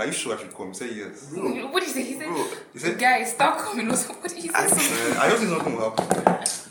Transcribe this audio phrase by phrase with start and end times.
[0.00, 0.68] are you sure I should come?
[0.68, 1.32] You said yes.
[1.32, 2.02] What did he say?
[2.04, 3.88] He said, Bro, You said, guys, stop coming.
[3.90, 4.54] Also, What did he say?
[4.54, 6.64] I- Something- uh, I don't think nothing will happen.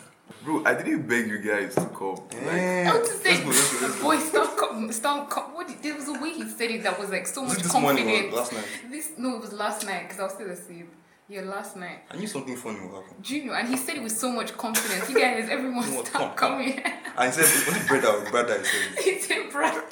[0.44, 2.16] bro, I didn't beg you guys to come.
[2.46, 4.04] Like, Elton let's said, go, let's go, let's go.
[4.04, 4.92] boy, stop coming.
[4.92, 5.54] Stop coming.
[5.56, 7.64] What did, there was a way he said it that was like so Was much
[7.64, 8.36] this morning or confidence.
[8.36, 8.66] last night?
[8.92, 10.90] This no, it was last night because I was still asleep.
[11.30, 12.04] Yeah, last night.
[12.10, 13.18] I knew something funny will happen.
[13.22, 13.54] Do you know?
[13.54, 15.10] And he said it with so much confidence.
[15.10, 16.72] You guys, everyone You know what, stop come, come.
[16.74, 16.82] coming.
[17.18, 19.04] And he said, what brother, brother, he said.
[19.04, 19.84] he said, Brad.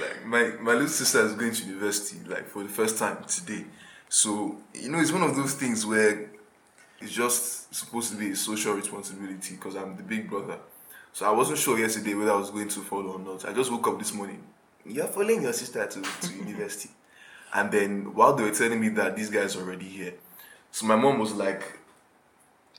[0.00, 3.64] Like my, my little sister is going to university like for the first time today.
[4.08, 6.30] So, you know, it's one of those things where
[7.00, 10.58] it's just supposed to be a social responsibility because I'm the big brother.
[11.12, 13.48] So I wasn't sure yesterday whether I was going to follow or not.
[13.48, 14.42] I just woke up this morning.
[14.84, 16.90] You're following your sister to, to university.
[17.52, 20.14] And then while they were telling me that these guys are already here,
[20.70, 21.62] so my mom was like,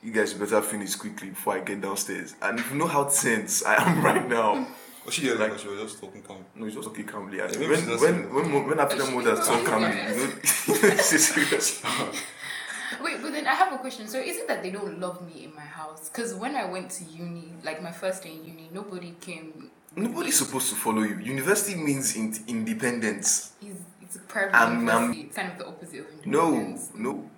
[0.02, 2.34] You guys better finish quickly before I get downstairs.
[2.40, 4.66] And if you know how tense I am right now,
[5.04, 6.44] Was she yelling Like- or she was just talking calm?
[6.54, 7.40] no, it's just okay calmly.
[7.40, 8.32] And maybe when, not when, serious.
[8.32, 11.82] when, when, when African She mothers is talk calmly, you know, she's serious.
[13.02, 14.06] Wait, but then I have a question.
[14.06, 16.08] So is it that they don't love me in my house?
[16.08, 19.70] Because when I went to uni, like my first day in uni, nobody came.
[19.96, 21.18] Nobody's supposed to follow you.
[21.18, 23.52] University means in, independence.
[23.60, 25.20] It's, it's a private I'm- I'm- university.
[25.22, 26.90] it's kind of the opposite of No, independence.
[26.94, 27.30] no.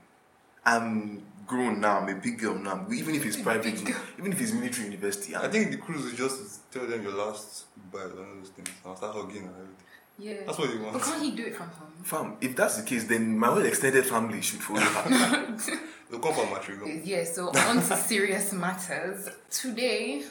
[0.67, 1.99] I'm grown now.
[2.01, 2.87] I'm a big girl now.
[2.93, 3.81] Even if it's private,
[4.19, 7.03] even if it's military university, I I'm, think the cruise is just to tell them
[7.03, 8.69] your last goodbye, one of those things.
[8.85, 9.77] I'll start hugging and everything.
[10.19, 10.35] Yeah.
[10.47, 10.99] That's what he wants.
[10.99, 11.89] But can't he do it from home?
[12.05, 12.37] fam.
[12.41, 15.57] If that's the case, then my whole extended family should follow her.
[16.11, 16.87] They'll come for my trigger.
[17.05, 19.29] Yeah, so on to serious matters.
[19.51, 20.23] Today,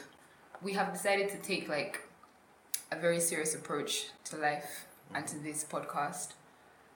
[0.62, 2.00] we have decided to take like
[2.90, 6.28] a very serious approach to life and to this podcast.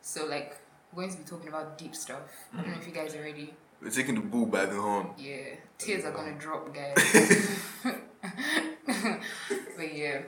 [0.01, 0.57] So, like,
[0.95, 2.31] we're going to be talking about deep stuff.
[2.55, 3.53] I don't know if you guys are ready.
[3.81, 5.11] We're taking the bull by the horn.
[5.19, 6.95] Yeah, tears are gonna drop, guys.
[9.77, 10.23] but yeah,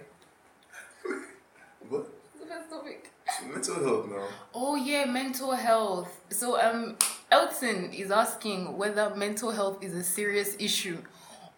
[1.88, 2.06] What?
[2.40, 3.10] the first topic.
[3.52, 4.26] Mental health now.
[4.54, 6.20] Oh yeah, mental health.
[6.30, 6.96] So um,
[7.30, 10.98] Elton is asking whether mental health is a serious issue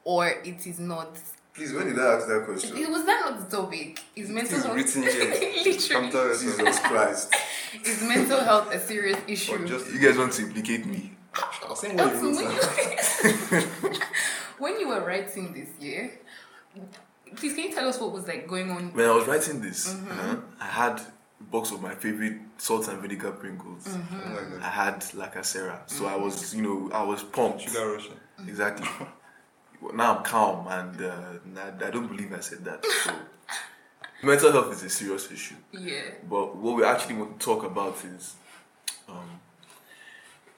[0.04, 1.18] or it is not.
[1.54, 2.76] Please, when did I ask that question?
[2.78, 4.00] It was that not the topic?
[4.16, 5.12] Is mental is health written here.
[5.64, 6.56] literally I'm telling you.
[6.56, 7.34] Jesus Christ.
[7.84, 9.66] is mental health a serious Or issue?
[9.68, 11.12] just You guys want to implicate me?
[11.34, 13.82] I was saying what you Elton, wrote.
[13.82, 13.98] when you,
[14.58, 16.10] when you were writing this year,
[17.36, 18.92] please can you tell us what was like going on?
[18.92, 23.00] When I was writing this, uh, I had a box of my favorite salt and
[23.00, 23.88] vinegar Pringles.
[23.88, 23.98] Oh
[24.28, 24.62] my I god.
[24.62, 27.62] had La Casera, so I was, you know, I was pumped.
[27.62, 28.14] Sugar Russian.
[28.46, 28.88] Exactly.
[29.94, 32.84] now I'm calm, and uh, I, I don't believe I said that.
[32.84, 33.12] So,
[34.22, 36.02] mental health is a serious issue, Yeah.
[36.28, 38.34] but what we actually want to talk about is,
[39.08, 39.40] um,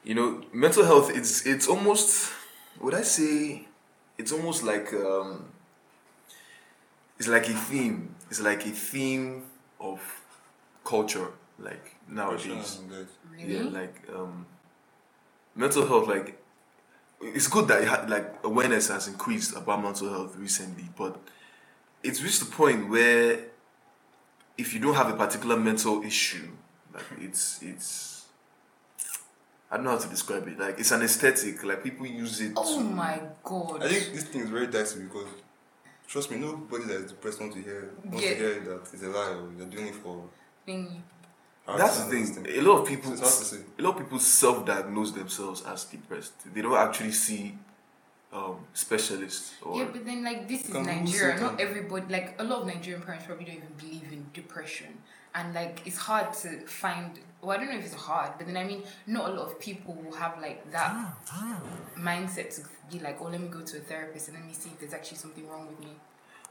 [0.04, 1.10] you know, mental health.
[1.14, 2.32] It's it's almost,
[2.80, 3.66] would I say,
[4.18, 5.46] it's almost like um,
[7.18, 8.14] it's like a theme.
[8.30, 9.44] It's like a theme
[9.80, 10.00] of
[10.84, 11.28] culture,
[11.58, 12.46] like nowadays.
[12.46, 13.06] Russian.
[13.32, 13.56] Really?
[13.56, 14.46] Yeah, like um,
[15.54, 16.06] mental health.
[16.06, 16.38] Like
[17.20, 21.18] it's good that it had, like awareness has increased about mental health recently, but
[22.02, 23.40] it's reached the point where
[24.58, 26.48] if you don't have a particular mental issue,
[26.92, 28.13] like it's it's
[29.70, 30.58] I don't know how to describe it.
[30.58, 31.62] Like it's an aesthetic.
[31.64, 32.52] Like people use it.
[32.56, 33.82] Oh to, my god.
[33.82, 35.26] I think this thing is very dicey because
[36.06, 38.30] trust me, nobody that is depressed wants to hear wants Yeah.
[38.30, 40.24] to hear that it's a lie or you're doing it for
[40.66, 41.02] Thing.
[41.66, 42.46] That's the arts thing.
[42.46, 43.60] A lot of people, So it's hard to say.
[43.78, 46.32] a lot of people self-diagnose themselves as depressed.
[46.54, 47.56] They don't actually see
[48.32, 51.40] um, specialists or Yeah, but then like this is Nigeria.
[51.40, 54.98] Not everybody like a lot of Nigerian parents probably don't even believe in depression.
[55.34, 58.56] And like it's hard to find well, I don't know if it's hard, but then
[58.56, 61.14] I mean not a lot of people will have like that
[61.98, 64.70] mindset to be like, Oh, let me go to a therapist and let me see
[64.70, 65.92] if there's actually something wrong with me.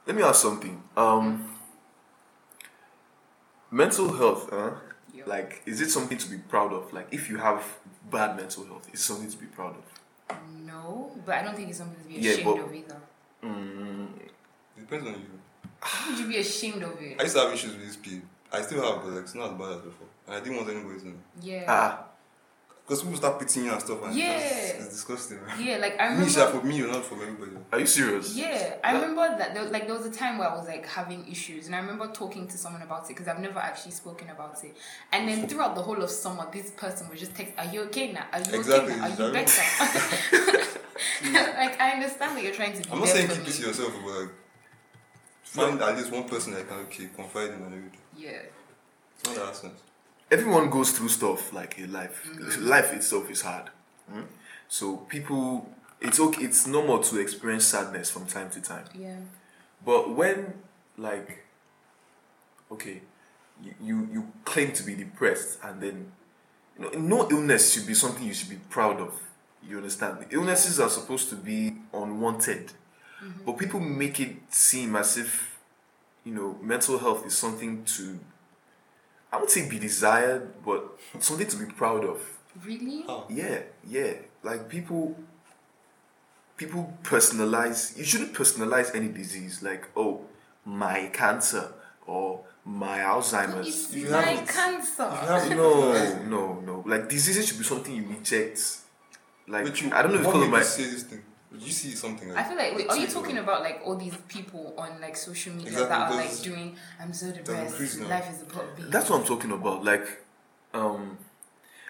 [0.05, 0.81] Let me ask something.
[0.97, 1.49] Um,
[3.71, 4.71] mental health, huh?
[5.13, 5.23] Yeah.
[5.27, 6.91] Like, is it something to be proud of?
[6.91, 7.63] Like, if you have
[8.11, 10.37] bad mental health, it's something to be proud of.
[10.65, 13.01] No, but I don't think it's something to be Yeah, ashamed but- of either.
[13.43, 14.31] Mm, It
[14.79, 15.39] depends on you.
[15.81, 17.19] How would you be ashamed of it?
[17.19, 17.97] I used to have issues with this
[18.53, 20.07] i still have, but like, it's not as bad as before.
[20.27, 21.15] And I didn't want anybody to know.
[21.41, 21.65] Yeah.
[21.67, 22.05] Ah,
[22.85, 24.37] Because people start pitying you and stuff, and Yeah.
[24.37, 25.39] it's, it's disgusting.
[25.57, 26.29] Yeah, like I Me, remember.
[26.29, 27.51] sha, for me, you're not for everybody.
[27.71, 28.35] are you serious?
[28.35, 29.53] Yeah, I remember that.
[29.53, 32.07] There, like there was a time where I was like having issues, and I remember
[32.07, 34.75] talking to someone about it because I've never actually spoken about it.
[35.13, 38.11] And then throughout the whole of summer, this person was just text, "Are you okay
[38.11, 38.25] now?
[38.33, 39.05] Are you Exactly, okay now?
[39.05, 39.61] Are you better?"
[41.63, 43.49] like I understand that you're trying to be I'm not saying for keep me.
[43.49, 44.29] it to yourself, but like,
[45.43, 47.99] find at least one person that can okay, confide in and everything.
[48.17, 48.39] Yeah,
[49.19, 49.79] It's not that sense.
[50.31, 52.27] Everyone goes through stuff like in life.
[52.27, 52.67] Mm-hmm.
[52.67, 53.69] Life itself is hard.
[54.11, 54.25] Mm?
[54.67, 55.69] So people,
[56.01, 56.45] it's okay.
[56.45, 58.85] It's normal to experience sadness from time to time.
[58.95, 59.17] yeah,
[59.85, 60.53] But when,
[60.97, 61.43] like,
[62.71, 63.01] okay,
[63.61, 66.11] you, you, you claim to be depressed and then,
[66.77, 69.13] you know, no illness should be something you should be proud of.
[69.67, 70.25] You understand?
[70.31, 72.71] Illnesses are supposed to be unwanted.
[73.45, 75.57] But people make it seem as if,
[76.25, 78.19] you know, mental health is something to,
[79.33, 80.81] I would say be desired, but
[81.19, 82.21] something to be proud of.
[82.63, 83.01] really.
[83.07, 83.25] How?
[83.29, 84.13] Yeah, yeah.
[84.43, 85.15] Like people
[86.55, 90.21] people personalize you shouldn't personalize any disease like oh
[90.65, 91.73] my cancer
[92.05, 93.67] or my Alzheimer's.
[93.67, 94.47] It's you my have it.
[94.47, 95.09] cancer.
[95.09, 95.49] have.
[95.49, 95.93] No,
[96.35, 96.83] no, no.
[96.85, 98.59] Like diseases should be something you reject.
[99.47, 100.61] Like But you, I don't know if what it's made my
[101.61, 102.15] you say this thing?
[102.15, 102.29] Did you see something?
[102.29, 105.15] Like, I feel like wait, are you talking about like all these people on like
[105.15, 108.63] social media Exactly, that are like doing I'm so increased depressed, life is a pot
[108.63, 108.89] of beans.
[108.89, 109.83] That's what I'm talking about.
[109.83, 110.21] Like,
[110.73, 111.17] um,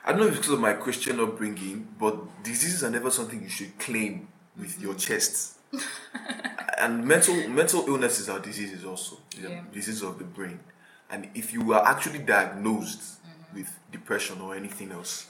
[0.05, 3.41] I don't know if it's because of my Christian upbringing, but diseases are never something
[3.41, 4.27] you should claim
[4.57, 5.57] with your chest.
[6.79, 9.61] and mental mental illnesses are diseases also, Yeah.
[9.73, 10.59] diseases of the brain.
[11.09, 13.19] And if you are actually diagnosed
[13.53, 15.27] with depression or anything else,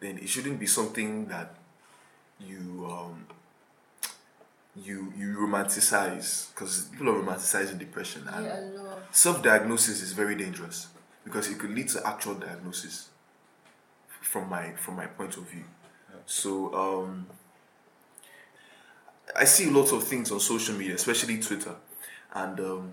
[0.00, 1.54] then it shouldn't be something that
[2.40, 3.26] you um,
[4.82, 10.88] you you romanticize because people are romanticizing depression and yeah, a self-diagnosis is very dangerous
[11.24, 13.08] because it could lead to actual diagnosis
[14.22, 15.64] from my from my point of view.
[16.26, 17.26] So um
[19.36, 21.74] i see a lot of things on social media especially twitter.
[22.34, 22.92] And um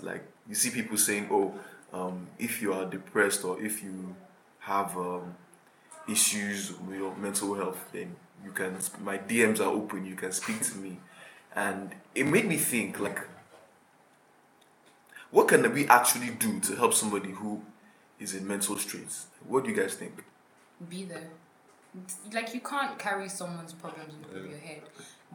[0.00, 1.54] like you see people saying oh
[1.92, 4.14] um if you are depressed or if you
[4.60, 5.34] have um
[6.08, 10.60] issues with your mental health then you can my dms are open you can speak
[10.62, 10.98] to me
[11.54, 13.20] and it made me think like
[15.30, 17.60] what can we actually do to help somebody who
[18.18, 19.26] is in mental straits?
[19.46, 20.24] What do you guys think?
[20.90, 21.28] be there.
[22.32, 24.82] Like you can't carry someone's problems top of your head.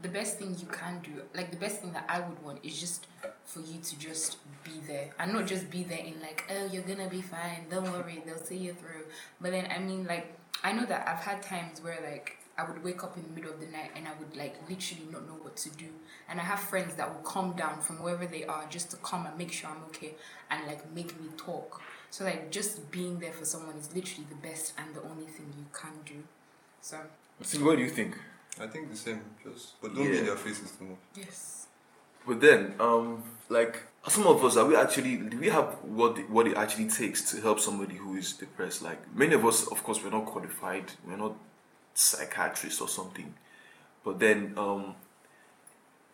[0.01, 2.80] The best thing you can do, like the best thing that I would want, is
[2.80, 3.07] just
[3.45, 6.83] for you to just be there, and not just be there in like, oh, you're
[6.83, 7.65] gonna be fine.
[7.69, 9.06] Don't worry, they'll see you through.
[9.39, 10.33] But then I mean, like,
[10.63, 13.52] I know that I've had times where like I would wake up in the middle
[13.52, 15.87] of the night and I would like literally not know what to do.
[16.30, 19.26] And I have friends that will come down from wherever they are just to come
[19.26, 20.14] and make sure I'm okay
[20.49, 21.81] and like make me talk.
[22.09, 25.47] So like just being there for someone is literally the best and the only thing
[25.57, 26.23] you can do.
[26.81, 26.97] So
[27.42, 28.18] So what do you think?
[28.59, 29.21] I think the same.
[29.44, 30.97] Just, but don't be in their faces too much.
[31.16, 31.68] yes.
[32.28, 36.30] But then, um, like some of us, are we actually do we have what it,
[36.30, 38.81] what it actually takes to help somebody who is depressed?
[38.83, 40.92] Like many of us, of course, we're not qualified.
[41.07, 41.33] We're not
[41.94, 43.33] psychiatrists or something.
[44.04, 44.95] But then, um,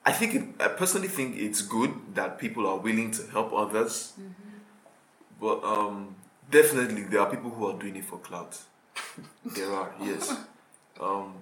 [0.06, 4.14] I think it, I personally think it's good that people are willing to help others.
[5.40, 6.16] But um,
[6.50, 8.58] definitely, there are people who are doing it for clout.
[9.46, 10.36] there are, yes.
[11.00, 11.36] Um,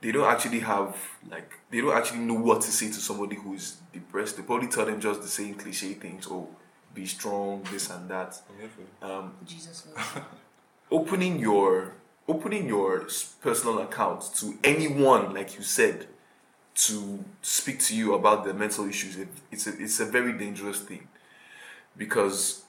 [0.00, 0.96] they don't actually have
[1.28, 4.36] like they don't actually know what to say to somebody who is depressed.
[4.36, 6.28] They probably tell them just the same cliche things.
[6.30, 6.48] Oh,
[6.94, 8.40] be strong, this and that.
[8.48, 9.12] I'm here for you.
[9.12, 9.86] Um, Jesus
[10.90, 11.92] opening your
[12.28, 13.08] opening your
[13.40, 16.06] personal account to anyone, like you said,
[16.74, 20.80] to speak to you about their mental issues, it, it's a, it's a very dangerous
[20.80, 21.08] thing
[21.96, 22.62] because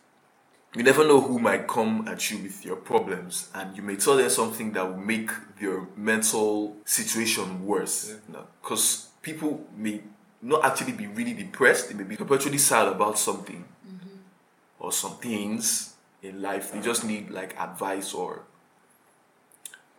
[0.75, 4.17] you never know who might come at you with your problems, and you may tell
[4.17, 8.15] them something that will make your mental situation worse.
[8.61, 10.01] Because people may
[10.41, 14.17] not actually be really depressed; they may be perpetually sad about something mm-hmm.
[14.79, 16.71] or some things in life.
[16.71, 18.43] They just need like advice or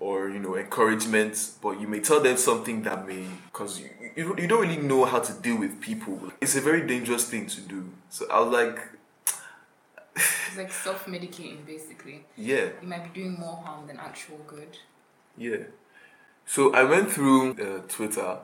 [0.00, 4.24] or you know encouragement but you may tell them something that may because you, you,
[4.24, 6.18] don't- you don't really know how to deal with people.
[6.40, 7.90] It's a very dangerous thing to do.
[8.08, 8.78] So i was like
[10.16, 12.24] It's like self medicating basically.
[12.36, 12.68] yeah.
[12.82, 14.78] You might be doing more harm than actual good.
[15.36, 15.64] yeah.
[16.46, 18.38] So i went through uh, twitter.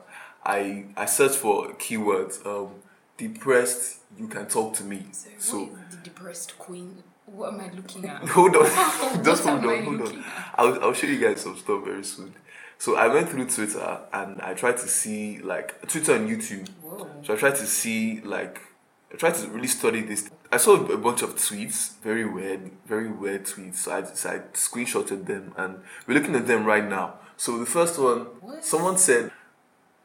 [0.45, 2.45] I i searched for keywords.
[2.45, 2.69] Um
[3.17, 5.07] depressed you can talk to me.
[5.11, 7.03] So, so the depressed queen?
[7.27, 8.21] What am I looking at?
[8.29, 8.65] hold on
[9.23, 10.23] just hold on hold on?
[10.55, 12.33] I'll, I'll show you guys some stuff very soon
[12.79, 17.07] so i went through twitter and i tried to see like twitter and youtube Whoa.
[17.23, 18.61] So I tried to see like
[19.11, 20.29] I tried to really study this.
[20.51, 23.75] I I saw a bunch of tweets, very weird, very weird tweets.
[23.75, 27.15] So I, so I screenshotted them and we're looking at them right now.
[27.37, 28.65] So the first one, What?
[28.65, 29.31] someone said,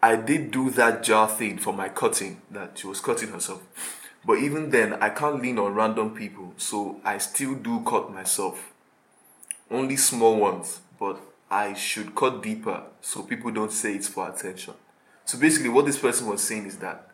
[0.03, 3.63] I did do that jar thing for my cutting, that she was cutting herself.
[4.25, 8.73] But even then, I can't lean on random people, so I still do cut myself.
[9.71, 14.75] Only small ones, but I should cut deeper so people don't say it's for attention.
[15.25, 17.09] So basically, what this person was saying is that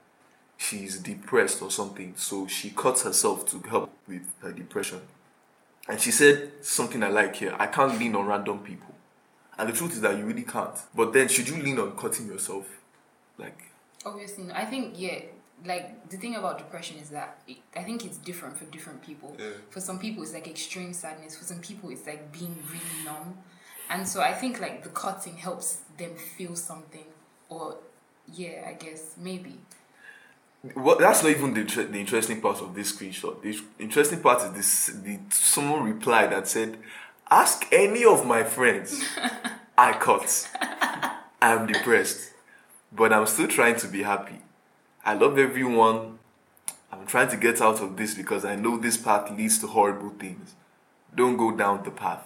[0.57, 5.01] she's depressed or something, so she cuts herself to help with her depression.
[5.89, 8.95] And she said something I like here I can't lean on random people.
[9.57, 10.77] And the truth is that you really can't.
[10.95, 12.67] But then, should you lean on cutting yourself?
[13.39, 13.73] Like,
[14.05, 14.51] Obviously.
[14.53, 15.21] I think yeah.
[15.65, 19.37] Like the thing about depression is that it, I think it's different for different people.
[19.39, 19.51] Yeah.
[19.71, 21.37] For some people, it's like extreme sadness.
[21.37, 23.39] For some people, it's like being really numb.
[23.91, 27.05] And so I think like the cutting helps them feel something,
[27.49, 27.77] or
[28.33, 29.59] yeah, I guess maybe.
[30.75, 33.41] Well, that's not even the, the interesting part of this screenshot.
[33.43, 36.79] The interesting part is this: the someone replied and said,
[37.31, 39.03] "Ask any of my friends.
[39.79, 40.49] I cut.
[41.41, 42.33] I'm depressed,
[42.93, 44.41] but I'm still trying to be happy.
[45.09, 46.19] I love everyone.
[46.93, 50.11] I'm trying to get out of this because I know this path leads to horrible
[50.11, 50.55] things.
[51.15, 52.25] Don't go down the path.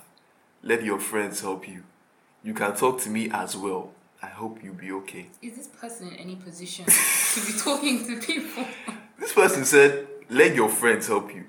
[0.65, 1.85] Let your friends help you.
[2.43, 3.93] You can talk to me as well.
[4.21, 8.21] I hope you'll be okay." Is this person in any position to be talking to
[8.21, 8.65] people?
[9.17, 11.45] This person said, let your friends help you.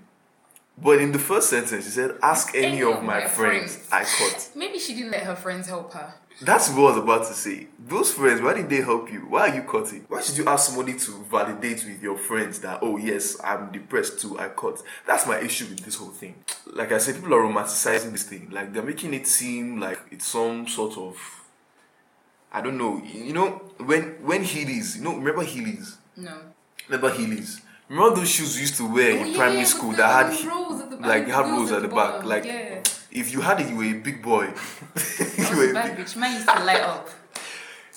[0.78, 4.52] But in the first sentence, she said, ask any, of my, friends, I cut.
[4.56, 6.14] Maybe she didn't let her friends help her.
[6.42, 7.68] That's what I was about to say.
[7.80, 9.20] Those friends, why did they help you?
[9.22, 10.06] Why are you cutting?
[10.10, 14.20] Why should you ask somebody to validate with your friends that, oh, yes, I'm depressed
[14.20, 14.82] too, I cut?
[15.06, 16.36] That's my issue with this whole thing.
[16.66, 18.50] Like I said, people are romanticizing this thing.
[18.52, 21.18] Like they're making it seem like it's some sort of,
[22.52, 23.02] I don't know.
[23.04, 25.96] You know, when when Heelys, you know, remember Heelys?
[26.18, 26.38] No.
[26.88, 27.62] Remember Heelys?
[27.90, 30.90] Remember those shoes we used to wear Oh, in yeah, primary school that had at
[30.90, 32.12] the like had rolls at the the back?
[32.14, 32.83] bottom, Like yeah.
[33.14, 34.54] If you had it, you were a big boy.
[35.38, 36.16] You were a bad big, bitch.
[36.16, 37.10] Mine used to light up.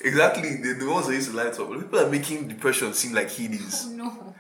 [0.01, 1.69] exactly the, the ones that used to light up.
[1.73, 4.35] People are making depression seem like Oh no.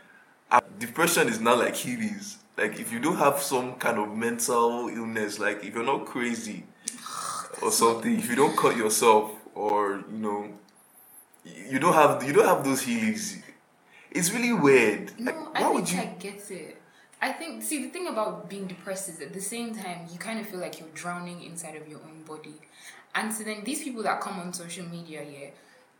[0.50, 2.36] Uh, Depression is not like Heelys.
[2.56, 6.64] Like if you don't have some kind of mental illness, like if you're not crazy
[7.62, 10.48] or something, if you don't cut yourself or you know,
[11.44, 13.42] you don't have you don't have those Heelys.
[14.10, 15.12] It's really weird.
[15.18, 15.98] No, Like, I why think would you?
[16.00, 16.75] I get it.
[17.20, 20.38] I think see the thing about being depressed is at the same time you kind
[20.38, 22.54] of feel like you're drowning inside of your own body.
[23.14, 25.48] And so then these people that come on social media, yeah,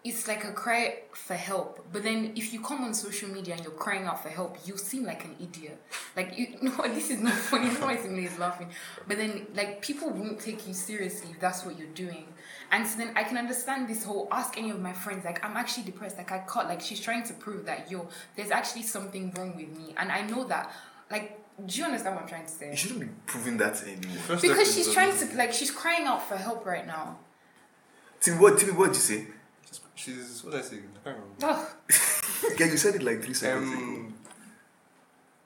[0.04, 1.84] it's like a cry for help.
[1.92, 4.76] But then if you come on social media and you're crying out for help, you
[4.76, 5.80] seem like an idiot.
[6.16, 7.70] Like you no, this is not funny.
[7.70, 8.68] No one is laughing.
[9.08, 12.26] But then like people won't take you seriously if that's what you're doing.
[12.70, 15.56] And so then I can understand this whole ask any of my friends, like I'm
[15.56, 19.32] actually depressed, like I caught like she's trying to prove that yo, there's actually something
[19.36, 19.94] wrong with me.
[19.96, 20.72] And I know that
[21.10, 22.70] like do you understand what I'm trying to say?
[22.70, 24.16] You shouldn't be proving that anymore.
[24.26, 27.18] First step Because she's trying to like she's crying out for help right now.
[28.20, 29.26] Tim, what, Tim, what did you say?
[29.94, 30.76] She's what did I say?
[30.76, 31.34] I can't remember.
[31.42, 31.74] Oh,
[32.58, 33.80] Yeah, you said it like three seconds ago.
[33.80, 34.14] Um,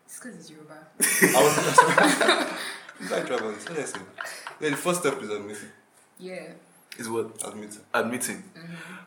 [0.04, 0.78] it's because it's Yoruba.
[1.38, 2.56] I was.
[3.00, 3.50] It's like travel.
[3.52, 4.00] What did I say?
[4.60, 5.68] Yeah, the first step is admitting.
[6.18, 6.52] Yeah.
[6.98, 7.30] Is what?
[7.46, 7.80] Admitting.
[7.94, 8.44] Admitting.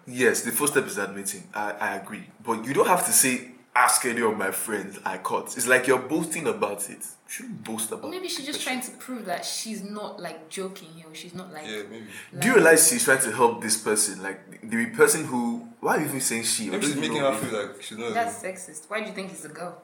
[0.08, 1.44] Yes, the first step is admitting.
[1.54, 2.24] I, I agree.
[2.44, 5.58] But you don't have to say, ask any of my friends I caught.
[5.58, 7.00] It's like you're boasting about it.
[7.00, 10.50] You shouldn't boast about Or maybe she's just trying to prove that she's not like
[10.50, 11.06] joking here.
[11.14, 11.66] She's not like.
[11.66, 12.06] Yeah, maybe.
[12.38, 14.22] Do you realize she's trying to help this person?
[14.22, 15.68] Like the person who.
[15.80, 16.70] Why are you even saying she?
[16.70, 18.14] Maybe she's Or making her feel like she's not.
[18.14, 18.90] That's sexist.
[18.90, 19.82] Why do you think it's a girl?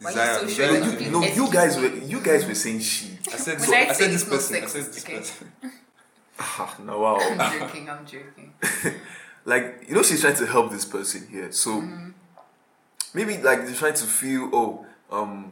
[0.00, 1.02] why you so sure Zion.
[1.02, 1.82] you- No, you guys me.
[1.88, 3.18] were you guys were saying she.
[3.32, 3.74] I said so.
[3.74, 4.62] I I said this it's not person.
[4.62, 5.16] I said this okay?
[5.18, 5.52] person.
[6.40, 7.16] Ah, no, wow.
[7.18, 7.90] I'm joking.
[7.90, 8.54] I'm joking.
[9.44, 11.82] like you know she's trying to help this person here so
[13.14, 15.50] maybe like they're trying to feel oh um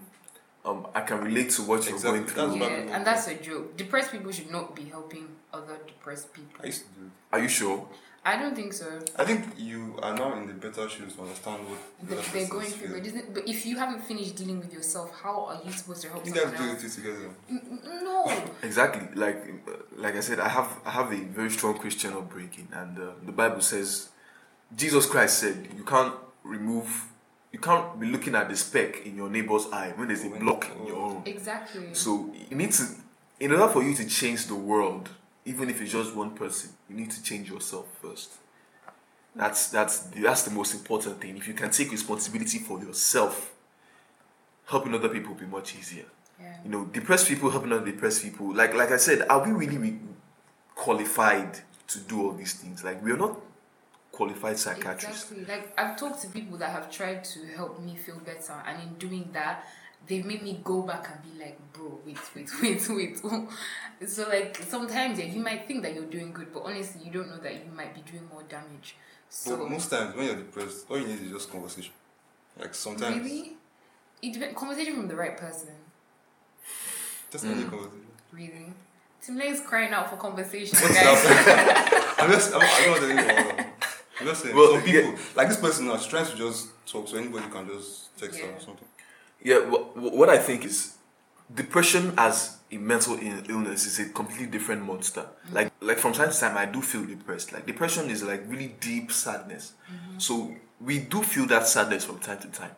[0.64, 3.28] um i can relate to what you're Exactly, going through that's what- Yeah, and that's
[3.28, 3.76] a joke.
[3.76, 6.60] Depressed people should not be helping other depressed people.
[6.62, 7.10] I used to do.
[7.32, 7.88] are you sure
[8.28, 8.88] I don't think so.
[9.16, 12.28] I think you are now in the better shoes to understand what the That other
[12.32, 13.18] they're going is through, but, feeling.
[13.20, 16.26] isn't, but if you haven't finished dealing with yourself, how are you supposed to help
[16.26, 16.84] You someone guys do else?
[16.84, 17.30] it together.
[17.48, 18.42] N- No.
[18.70, 19.72] exactly like uh,
[20.04, 23.30] like i said i have i have a very strong christian upbringing and uh, the
[23.40, 24.08] bible says
[24.80, 26.88] jesus christ said you can't remove
[27.56, 30.70] you can't be looking at the speck in your neighbor's eye when there's a block
[30.78, 31.88] in your own Exactly.
[31.94, 32.84] So you need to,
[33.40, 35.08] in order for you to change the world,
[35.46, 38.32] even if it's just one person, you need to change yourself first.
[39.34, 41.38] That's that's the, that's the most important thing.
[41.38, 43.54] If you can take responsibility for yourself,
[44.66, 46.04] helping other people will be much easier.
[46.38, 46.56] yeah.
[46.62, 48.54] You know, depressed people helping other depressed people.
[48.54, 49.98] Like like I said, are we really
[50.74, 52.84] qualified to do all these things?
[52.84, 53.40] Like we are not
[54.16, 55.30] qualified psychiatrists.
[55.30, 55.54] Exactly.
[55.54, 58.94] Like I've talked to people that have tried to help me feel better, and in
[58.94, 59.66] doing that,
[60.06, 64.08] they've made me go back and be like, bro, wait, wait, wait, wait.
[64.08, 67.28] so like sometimes yeah, you might think that you're doing good, but honestly, you don't
[67.28, 68.96] know that you might be doing more damage.
[69.28, 71.92] So but most times when you're depressed, all you need is just conversation.
[72.58, 73.52] Like sometimes, really,
[74.22, 74.58] it depends.
[74.58, 75.74] Conversation from the right person.
[77.30, 77.70] just any mm.
[77.70, 78.06] conversation.
[78.32, 78.72] Really,
[79.22, 82.14] Timley is crying out for conversation, What's guys.
[82.18, 83.65] I'm just, I'm, I don't know the name of
[84.20, 87.08] I'm just saying, Well, some people, like this person now, she's trying to just talk,
[87.08, 88.52] so anybody can just text her Yeah.
[88.56, 88.88] or something.
[89.42, 90.94] Yeah, wh- wh- what I think is
[91.54, 93.18] depression as a mental
[93.48, 95.20] illness is a completely different monster.
[95.20, 95.54] Mm-hmm.
[95.54, 97.52] Like, like from time to time, I do feel depressed.
[97.52, 99.74] Like depression is like really deep sadness.
[99.92, 100.18] Mm-hmm.
[100.18, 102.72] So we do feel that sadness from time to time.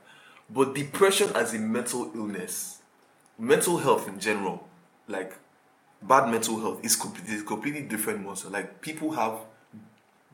[0.51, 2.79] But depression as a mental illness,
[3.39, 4.67] mental health in general,
[5.07, 5.35] like
[6.03, 8.49] bad mental health is completely, is completely different monster.
[8.51, 9.39] Like people have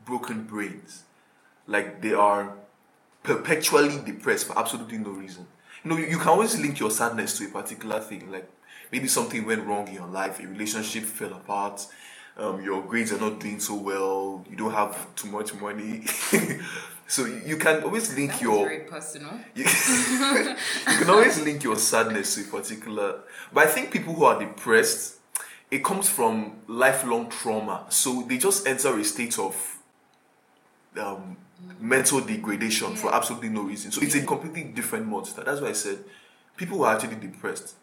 [0.05, 1.03] broken brains.
[1.67, 2.55] Like they are
[3.23, 5.47] perpetually depressed for absolutely no reason.
[5.83, 8.31] You know, you, you can always link your sadness to a particular thing.
[8.31, 8.51] Like
[8.93, 11.87] maybe something went wrong in your life, a relationship fell apart,
[12.37, 16.05] um, your grades are not doing so well, you don't have too much money.
[17.07, 19.33] so you, you can always link your very personal.
[19.55, 23.21] you, you can always link your sadness to a particular
[23.53, 25.17] but i think people who are depressed
[25.71, 29.74] it comes from lifelong trauma so they just enter a state of
[31.01, 31.37] um,
[31.81, 35.73] mental degradation for absolutely no reason so it's a completely different monster that's why i
[35.73, 35.99] said
[36.57, 37.75] people who are actually depressed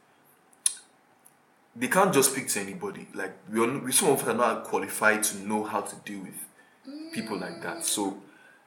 [1.76, 4.64] they can't just speak to anybody like we, are, we some of us are not
[4.64, 8.18] qualified to know how to deal with people like that so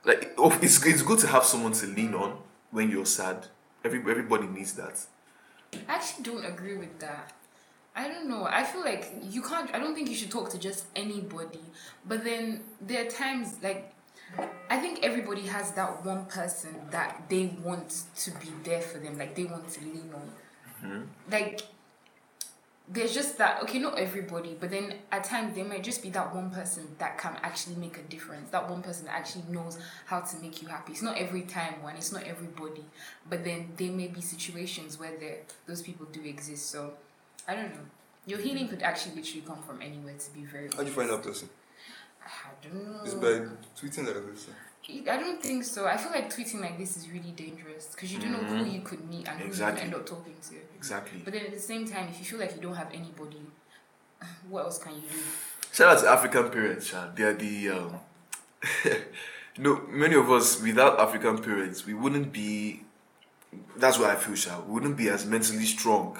[0.04, 2.38] like it's, it's good to have someone to lean on
[2.70, 3.46] when you're sad
[3.84, 4.98] Every, everybody needs that
[5.88, 7.32] I actually don't agree with that.
[7.96, 8.44] I don't know.
[8.44, 9.72] I feel like you can't.
[9.74, 11.60] I don't think you should talk to just anybody.
[12.06, 13.92] But then there are times like
[14.70, 19.18] I think everybody has that one person that they want to be there for them.
[19.18, 20.30] Like they want to lean on.
[20.80, 21.02] Hmm?
[21.30, 21.62] Like
[22.86, 26.34] there's just that okay not everybody but then at times there might just be that
[26.34, 30.20] one person that can actually make a difference that one person that actually knows how
[30.20, 32.84] to make you happy it's not every time one it's not everybody
[33.30, 36.92] but then there may be situations where there those people do exist so
[37.48, 37.80] i don't know
[38.26, 41.22] your healing could actually literally come from anywhere to be very How'd you find that
[41.22, 41.48] person?
[42.24, 43.32] I don't know It's by
[43.78, 44.46] tweeting like this.
[44.86, 45.86] I don't think so.
[45.86, 48.82] I feel like tweeting like this is really dangerous because you don't know who you
[48.82, 49.80] could meet and who Exactly.
[49.80, 50.56] you end up talking to.
[50.76, 53.40] exactly But then at the same time, if you feel like you don't have anybody,
[54.50, 55.18] what else can you do?
[55.72, 57.08] shout out to african parents Sha.
[57.16, 58.00] they are the um,
[58.84, 62.82] you know many of us without african parents we wouldn't be
[63.76, 64.60] that's what i feel Sha.
[64.66, 66.18] we wouldn't be as mentally strong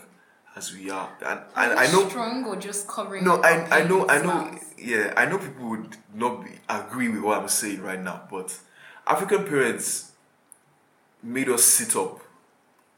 [0.57, 3.25] as we are and, and i know strong or just covering.
[3.25, 4.23] No, I, I know, I know.
[4.23, 4.61] smiles?
[4.79, 8.59] Yeah, I know people would not be, agree with what I'm saying right now, but
[9.07, 10.13] African parents
[11.23, 12.21] made us sit up,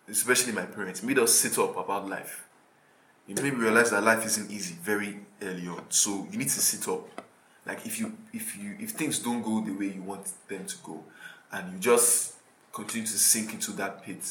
[0.08, 2.46] especially my parents, made us sit up about life.
[3.26, 5.84] You made me realize that life isn't easy very early on.
[5.88, 7.08] So you need to sit up.
[7.66, 10.76] Like if you if you if things don't go the way you want them to
[10.84, 11.02] go,
[11.52, 12.34] and you just
[12.72, 14.24] continue to sink into that pit,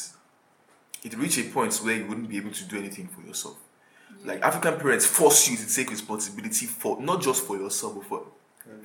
[1.05, 3.57] it reach a point where you wouldn't be able to do anything for yourself.
[4.23, 8.23] Like African parents force you to take responsibility for not just for yourself but for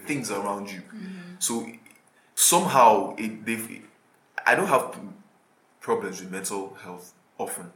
[0.07, 0.83] things around you.
[1.39, 1.67] So
[2.35, 3.83] somehow it they've
[4.47, 4.99] I don't have
[5.81, 7.73] problems with mental health often.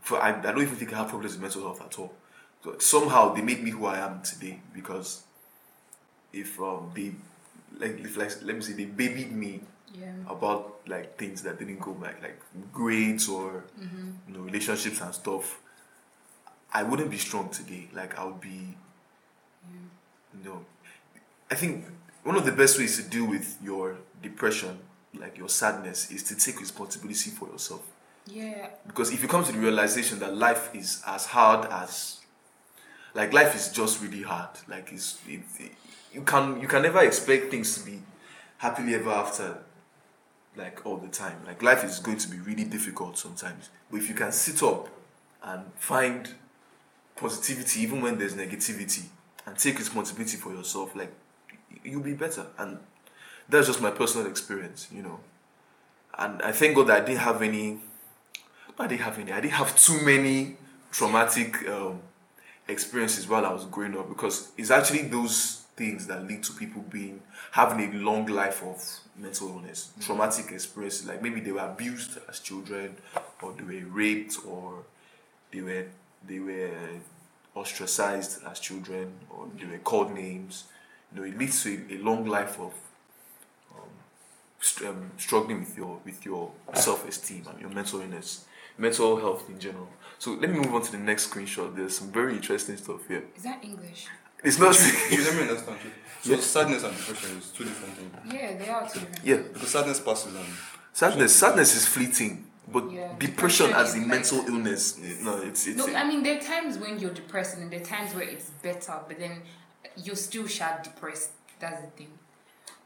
[0.00, 2.12] For I, I don't even think I have problems with mental health at all.
[2.62, 5.22] So somehow they made me who I am today because
[6.32, 7.12] if um, they
[7.78, 9.60] like if like let me say they babied me
[9.94, 10.12] Yeah.
[10.28, 12.38] about like things that didn't go back, like
[12.72, 14.10] grades or mm-hmm.
[14.28, 15.60] you know relationships and stuff,
[16.72, 17.88] I wouldn't be strong today.
[17.94, 18.76] Like I would be,
[19.72, 20.64] you know,
[21.50, 21.84] I think
[22.24, 24.78] one of the best ways to deal with your depression,
[25.14, 27.82] like your sadness, is to take responsibility for yourself.
[28.26, 28.68] Yeah.
[28.86, 32.18] Because if you come to the realization that life is as hard as,
[33.14, 34.50] like life is just really hard.
[34.68, 35.72] Like it's it, it-
[36.12, 38.00] you can you can never expect things to be
[38.58, 39.58] happily ever after
[40.56, 41.38] like all the time.
[41.46, 43.70] Like life is going to be really difficult sometimes.
[43.90, 44.88] But if you can sit up
[45.42, 46.28] and find
[47.16, 49.04] positivity even when there's negativity
[49.46, 51.12] and take responsibility for yourself, like
[51.84, 52.46] you'll be better.
[52.58, 52.78] And
[53.48, 55.20] that's just my personal experience, you know.
[56.18, 57.78] And I thank God that I didn't have any
[58.78, 59.32] I didn't have any.
[59.32, 60.56] I didn't have too many
[60.92, 62.00] traumatic um,
[62.68, 66.82] experiences while I was growing up because it's actually those things that lead to people
[66.90, 67.20] being
[67.52, 68.82] having a long life of
[69.16, 71.06] mental illness, traumatic experiences.
[71.06, 72.96] Like maybe they were abused as children,
[73.42, 74.84] or they were raped, or
[75.52, 75.86] they were
[76.26, 76.70] they were
[77.54, 80.64] ostracized as children, or they were called names.
[81.12, 82.72] You know, it leads to a, a long life of
[83.74, 83.88] um,
[84.60, 88.44] st- um, struggling with your with your self esteem and your mental illness.
[88.78, 89.88] mental health in general.
[90.18, 91.74] So let me move on to the next screenshot.
[91.74, 93.24] There's some very interesting stuff here.
[93.36, 94.06] Is that English?
[94.46, 94.74] It's not.
[95.10, 95.78] You let me understand.
[95.84, 95.90] you.
[96.22, 96.40] So Yeah.
[96.40, 98.34] sadness and depression is two different things.
[98.34, 99.24] Yeah, they are two different.
[99.24, 100.46] yeah, Because sadness passes and
[100.92, 101.34] sadness.
[101.34, 102.32] Sadness is fleeting,
[102.68, 103.12] but Yeah.
[103.18, 104.84] depression Depression as is a like- mental illness.
[105.26, 105.76] No, it's it's.
[105.78, 108.48] No, I mean there are times when you're depressed and there are times where it's
[108.62, 109.42] better, but then
[110.04, 111.30] you're still sharp depressed.
[111.58, 112.12] That's the thing.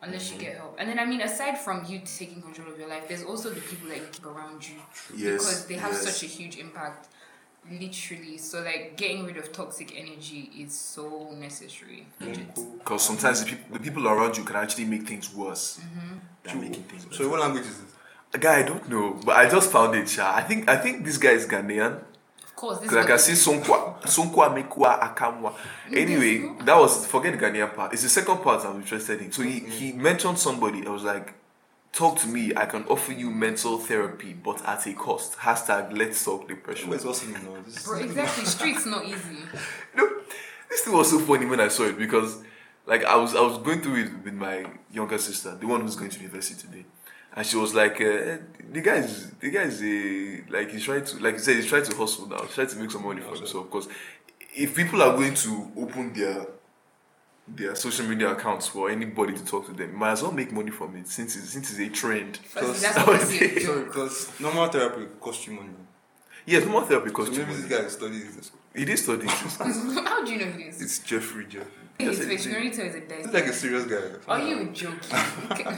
[0.02, 0.44] Unless you mm-hmm.
[0.46, 0.76] get help.
[0.78, 3.60] And then I mean aside from you taking control of your life, there's also the
[3.60, 4.76] people that you keep around you.
[5.14, 6.04] Yes, Because they have yes.
[6.08, 7.08] such a huge impact.
[7.70, 8.38] Literally.
[8.38, 12.06] So like getting rid of toxic energy is so necessary.
[12.18, 16.16] Because sometimes the people, the people around you can actually make things worse Mm-hmm.
[16.44, 17.16] than making things better.
[17.16, 18.40] So what language is it?
[18.40, 20.08] Guy, I don't know, but I just found it.
[20.08, 20.32] Sha.
[20.34, 22.00] I think I think this guy is Ghanaian.
[22.44, 23.00] Of course, this Because I
[23.32, 25.54] is can what- see Sonkwa, Sonkwa Mekwa Akamwa.
[25.92, 27.92] Anyway, that was forget the Ghanaian part.
[27.92, 29.32] It's the second part I'm interested in.
[29.32, 30.86] So he, he mentioned somebody.
[30.86, 31.34] I was like,
[31.92, 32.52] talk to me.
[32.56, 35.38] I can offer you mental therapy, but at a cost.
[35.38, 36.90] Hashtag let's talk depression.
[36.90, 37.40] Where's what's in now?
[37.64, 38.44] This Bro, exactly.
[38.56, 39.38] Streets not easy.
[39.96, 40.08] No,
[40.68, 42.42] this thing was so funny when I saw it because,
[42.86, 45.96] like, I was I was going through it with my younger sister, the one who's
[45.96, 46.84] going to university today,
[47.34, 48.38] and she was like, uh,
[48.72, 51.66] "The guy is the guy is a like he's trying to like he said he's
[51.66, 53.88] trying to hustle now, he's trying to make some money for himself because
[54.54, 56.46] if people are going to open their
[57.56, 60.70] their social media accounts for anybody to talk to them, might as well make money
[60.70, 62.38] from it since it's, since it's a trend.
[62.54, 65.68] Because- that's obviously a Sorry, because normal therapy costs you money.
[66.46, 67.68] Yes, more therapy So costs you maybe money.
[67.68, 68.50] this guy studies this.
[68.74, 69.56] He did study this.
[69.58, 70.80] How do you know this?
[70.80, 71.66] It's Jeffrey Jeffrey.
[71.98, 73.18] His Yes, face, it- is a dead.
[73.24, 74.18] He's like a serious guy.
[74.28, 75.18] Are you joking?
[75.50, 75.64] Okay.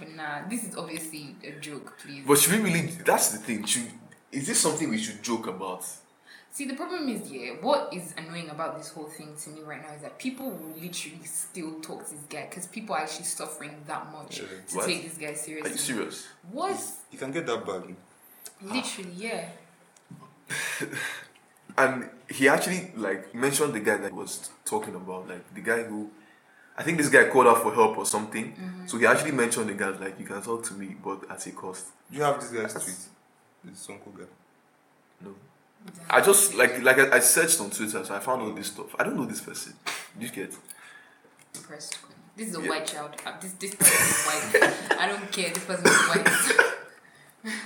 [0.00, 2.24] but nah, this is obviously a joke, please.
[2.26, 2.86] But should we really?
[3.04, 3.64] That's the thing.
[3.64, 3.88] Should,
[4.32, 5.84] is this something we should joke about?
[6.58, 9.80] See, the problem is, yeah, what is annoying about this whole thing to me right
[9.80, 13.26] now is that people will literally still talk to this guy because people are actually
[13.26, 14.46] suffering that much Yeah.
[14.70, 14.86] to What?
[14.86, 15.70] take this guy seriously.
[15.72, 15.94] Are seriously.
[15.94, 16.26] you serious?
[16.50, 16.80] What?
[17.12, 17.94] You can get that bad.
[18.60, 19.50] Literally, yeah.
[21.78, 25.84] And he actually like mentioned the guy that he was talking about, like the guy
[25.84, 26.10] who,
[26.76, 28.46] I think this guy called out for help or something.
[28.46, 28.88] Mm-hmm.
[28.88, 31.52] So he actually mentioned the guy like you can talk to me, but at a
[31.52, 31.86] cost.
[32.10, 32.96] Do you have this guy's tweet?
[33.62, 34.24] This Sonko guy.
[35.24, 35.36] No.
[36.10, 38.94] I just like like I, I searched on Twitter, so I found all this stuff.
[38.98, 39.74] I don't know this person.
[40.18, 40.54] You get?
[41.52, 41.98] Depressed.
[42.36, 42.68] This is a Yeah.
[42.68, 43.10] white child.
[43.26, 44.98] Uh, This this person is white.
[45.00, 45.50] I don't care.
[45.50, 46.28] This person is white.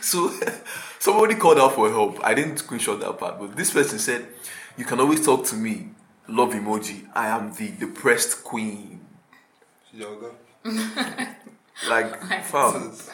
[0.01, 0.31] So
[0.99, 2.23] somebody called out for help.
[2.23, 4.27] I didn't screenshot that part, but this person said,
[4.77, 5.89] "You can always talk to me."
[6.29, 7.09] Love emoji.
[7.15, 9.01] I am the depressed queen.
[9.91, 10.35] She's your guy.
[11.89, 13.13] Like, fam, So,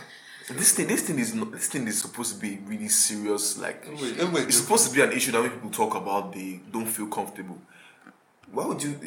[0.55, 1.53] this thing, this thing is not.
[1.53, 3.59] This thing is supposed to be really serious.
[3.59, 6.61] Like, Everybody, everybody it's supposed to be an issue that when people talk about, they
[6.71, 7.59] don't feel comfortable.
[8.53, 8.99] Why would you?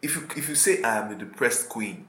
[0.00, 2.06] If you if you say I am the depressed queen,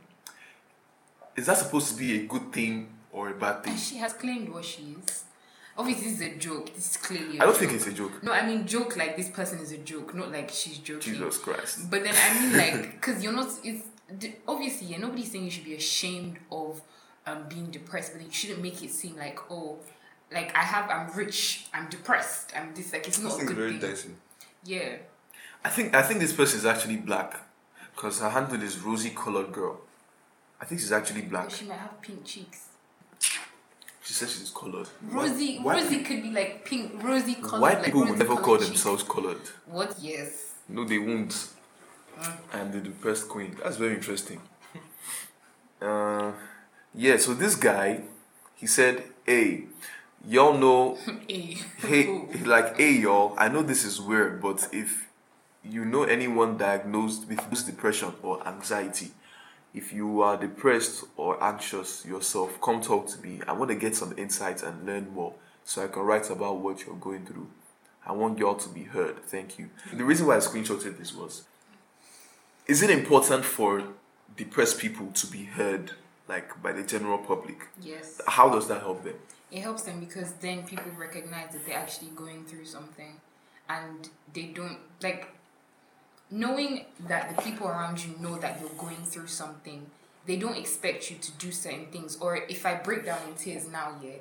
[1.35, 3.75] is that supposed to be a good thing or a bad thing?
[3.77, 5.23] She has claimed what she is.
[5.75, 6.73] Obviously, this is a joke.
[6.75, 7.39] This is clearly.
[7.39, 8.23] I I don't think it's a joke.
[8.23, 11.13] No, I mean joke like this person is a joke, not like she's joking.
[11.13, 11.89] Jesus Christ.
[11.89, 13.49] But then I mean like, because you're not.
[13.63, 13.83] It's
[14.17, 16.81] d- obviously yeah, nobody's saying you should be ashamed of
[17.25, 19.77] um being depressed, but you shouldn't make it seem like oh,
[20.31, 23.49] like I have I'm rich, I'm depressed, I'm this like it's This not a thing's
[23.49, 23.89] good very thing.
[23.89, 24.09] dicey.
[24.65, 24.95] Yeah.
[25.65, 27.39] I think I think this person is actually black,
[27.95, 29.79] because her handle is rosy colored girl.
[30.59, 31.45] I think she's actually black.
[31.49, 32.67] But she might have pink cheeks.
[34.01, 34.89] She says she's colored.
[35.01, 37.61] Rosy, White- rosy could be like pink, rosy color.
[37.61, 38.67] White like people will rosy never call cheeks.
[38.67, 39.39] themselves colored.
[39.65, 39.95] What?
[40.01, 40.55] Yes.
[40.67, 41.47] No, they won't.
[42.53, 43.55] I'm the depressed queen.
[43.63, 44.41] That's very interesting.
[45.81, 46.31] Uh,
[46.95, 47.17] yeah.
[47.17, 48.01] So this guy,
[48.55, 49.65] he said, "Hey,
[50.27, 52.21] y'all know, Hey.
[52.45, 53.35] like, hey, y'all.
[53.37, 55.09] I know this is weird, but if
[55.63, 59.11] you know anyone diagnosed with this depression or anxiety,
[59.73, 63.41] if you are depressed or anxious yourself, come talk to me.
[63.47, 66.85] I want to get some insights and learn more, so I can write about what
[66.85, 67.47] you're going through."
[68.05, 69.23] I want y'all to be heard.
[69.23, 69.69] Thank you.
[69.93, 71.43] The reason why I screenshotted this was
[72.67, 73.83] is it important for
[74.35, 75.91] depressed people to be heard
[76.27, 77.67] like by the general public?
[77.81, 78.21] Yes.
[78.27, 79.15] How does that help them?
[79.51, 83.21] It helps them because then people recognize that they're actually going through something
[83.69, 85.27] and they don't like
[86.31, 89.85] knowing that the people around you know that you're going through something,
[90.25, 92.17] they don't expect you to do certain things.
[92.19, 94.13] Or if I break down in tears now, yeah,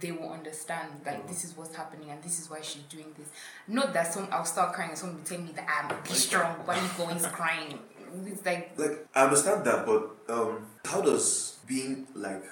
[0.00, 1.28] they will understand like mm.
[1.28, 3.28] this is what's happening and this is why she's doing this.
[3.68, 6.56] Not that some I'll start crying and someone will tell me that I'm be strong,
[6.64, 7.78] why are you always crying?
[8.26, 12.44] It's like Like I understand that, but um, how does being like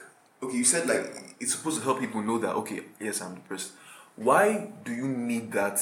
[0.42, 3.73] okay, you said like it's supposed to help people know that okay, yes, I'm depressed.
[4.16, 5.77] Why do you need that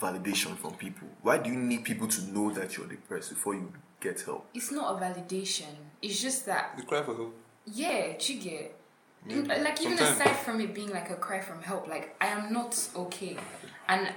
[0.00, 1.08] validation from people?
[1.22, 4.46] Why do you need people to know that you're depressed before you get help?
[4.54, 5.68] it's not a validation.
[6.00, 7.34] It's just that You cry for help.
[7.66, 8.68] Yeah, Chige.
[9.24, 9.42] Maybe.
[9.46, 10.20] like even Sometimes.
[10.20, 13.36] aside from it being like a cry from help like i am not okay
[13.88, 14.12] and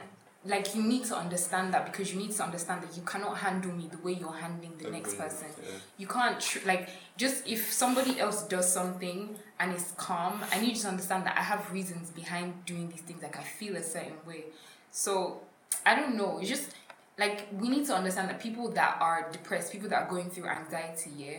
[0.46, 3.72] like you need to understand that because you need to understand that you cannot handle
[3.72, 5.48] me the way you're handling the next person.
[5.64, 5.72] yeah.
[5.98, 10.76] you can't tr- like just if somebody else does something and is calm i need
[10.76, 13.84] you to understand that i have reasons behind doing these things like i feel a
[13.84, 14.46] certain way.
[14.92, 15.42] So
[15.86, 16.40] i don't know.
[16.40, 16.76] It's just
[17.18, 20.48] like we need to understand that people that are depressed people that are going through
[20.48, 21.38] anxiety yeah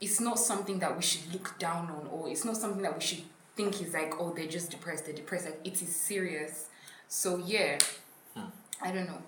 [0.00, 3.00] it's not something that we should look down on or it's not something that we
[3.00, 3.22] should
[3.54, 5.44] think is like oh they're just depressed they're depressed.
[5.44, 6.66] Like it is serious.
[7.08, 7.78] So yeah
[8.82, 9.22] i don't know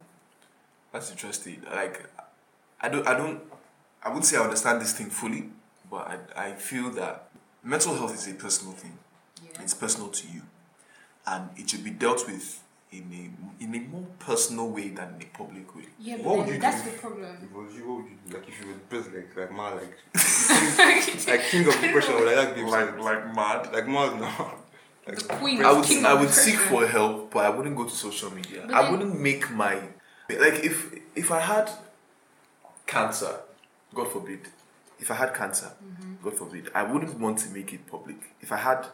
[0.92, 1.62] That's interesting.
[1.70, 1.96] Like,
[2.80, 3.40] I don't, I don't,
[4.02, 5.42] I would say I understand this thing fully,
[5.90, 6.02] but
[6.36, 7.14] I, I feel that
[7.62, 8.96] mental health is a personal thing.
[9.44, 10.42] yeah It's personal to you,
[11.32, 12.46] and it should be dealt with
[12.90, 13.24] in a
[13.64, 15.86] in a more personal way than in a public way.
[16.00, 16.90] yeah What but would you that's do?
[16.90, 18.34] the problem If it was you, what would you do?
[18.36, 19.94] Like if you were depressed, like like mad, like
[21.30, 22.66] like king of depression, or like that game.
[22.76, 23.60] Like like mad.
[23.76, 24.54] like mad now.
[25.18, 28.30] The queen I would I would seek for help, but I wouldn't go to social
[28.32, 28.64] media.
[28.66, 29.74] But I wouldn't make my
[30.28, 30.76] like if
[31.16, 31.70] if I had
[32.86, 33.34] cancer,
[33.94, 34.40] God forbid,
[34.98, 36.14] if I had cancer, Mm-hmm.
[36.24, 38.16] God forbid, I wouldn't want to make it public.
[38.40, 38.86] If I had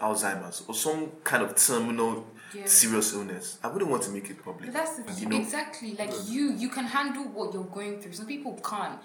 [0.00, 2.64] Alzheimer's or some kind of terminal Yeah.
[2.66, 4.72] serious illness, I wouldn't want to make it public.
[4.72, 8.14] but that's the you know, exactly like you you can handle what you're going through
[8.14, 8.98] some people can't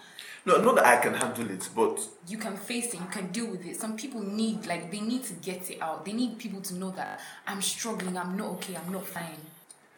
[0.45, 3.47] no, not that I can handle it, but you can face it you can deal
[3.47, 6.61] with it some people need like they need to get it out they need people
[6.61, 9.37] to know that i'm struggling i'm not okay i'm not fine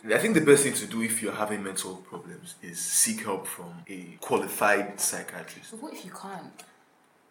[0.07, 3.47] I think the best thing to do if you're having mental problems is seek help
[3.47, 5.71] from a qualified psychiatrist.
[5.71, 6.53] so what if you can't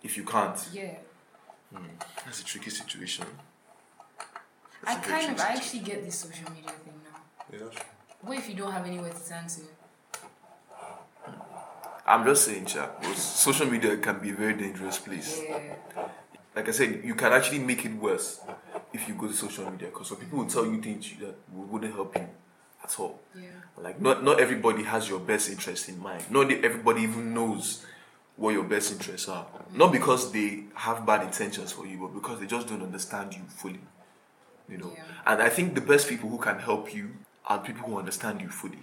[0.03, 0.97] If you can't, yeah
[1.73, 1.87] hmm,
[2.25, 3.27] that's a tricky situation.
[4.85, 7.21] I That's a very kind of, tricky I actually get this social media thing now.
[7.53, 7.81] yeah.
[8.23, 9.61] What if you don't have anywhere to turn to?
[12.07, 13.03] I'm just saying, chat.
[13.17, 15.41] Social media can be a very dangerous place.
[15.43, 16.09] Yeah.
[16.55, 18.41] Like I said, you can actually make it worse
[18.93, 21.95] if you go to social media because some people will tell you things that wouldn't
[21.95, 22.29] help you
[22.83, 23.21] at all.
[23.35, 23.49] Yeah.
[23.79, 26.25] Like not not everybody has your best interest in mind.
[26.31, 27.85] Not everybody even knows
[28.37, 29.47] what your best interests are.
[29.73, 33.43] Not because they have bad intentions for you, but because they just don't understand you
[33.49, 33.81] fully.
[34.69, 34.93] You know.
[34.95, 35.03] Yeah.
[35.27, 37.11] And I think the best people who can help you
[37.47, 38.83] are people who understand you fully.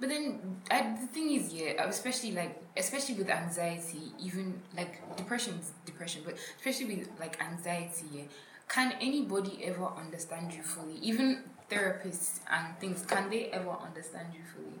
[0.00, 5.16] But then I, the thing is, yeah, uh, especially like, especially with anxiety, even like
[5.16, 8.22] depression is depression, but especially with like anxiety, yeah,
[8.68, 10.98] can anybody ever understand you fully?
[11.00, 14.80] Even therapists and things, can they ever understand you fully?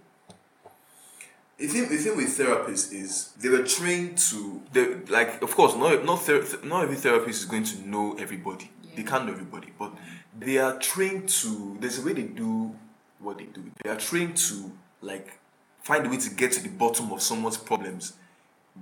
[1.58, 5.76] The thing, the thing with therapists is they were trained to they like of course
[5.76, 9.68] not not ther- not every therapist is going to know everybody they can't know everybody
[9.78, 9.92] but
[10.36, 12.74] they are trained to there's a way they do
[13.20, 14.72] what they do they are trained to
[15.04, 15.38] like
[15.82, 18.14] find a way to get to the bottom of someone's problems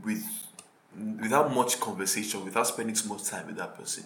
[0.04, 0.24] with
[1.20, 4.04] without much conversation without spending too much time with that person.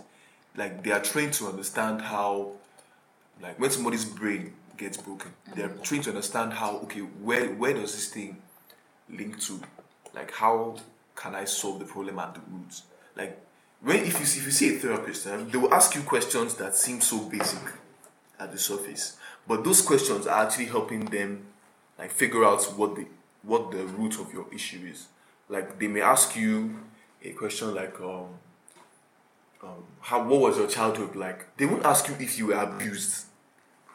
[0.57, 2.52] Like they are trained to understand how
[3.42, 7.94] like when somebody's brain gets broken they're trained to understand how okay where where does
[7.94, 8.38] this thing
[9.11, 9.61] link to?
[10.14, 10.76] Like how
[11.14, 12.83] can i solve the problem at the roots?
[13.16, 13.38] Like
[13.81, 16.55] when if you see, if you see a therapist um, they will ask you questions
[16.55, 17.62] that seem so basic
[18.38, 21.46] at the surface but those questions are actually helping them
[21.98, 23.06] like figure out what the
[23.42, 25.06] what the root of your issue is
[25.48, 26.78] like they may ask you
[27.22, 28.28] a question like um
[29.62, 31.56] um, how what was your childhood like?
[31.56, 33.26] They won't ask you if you were abused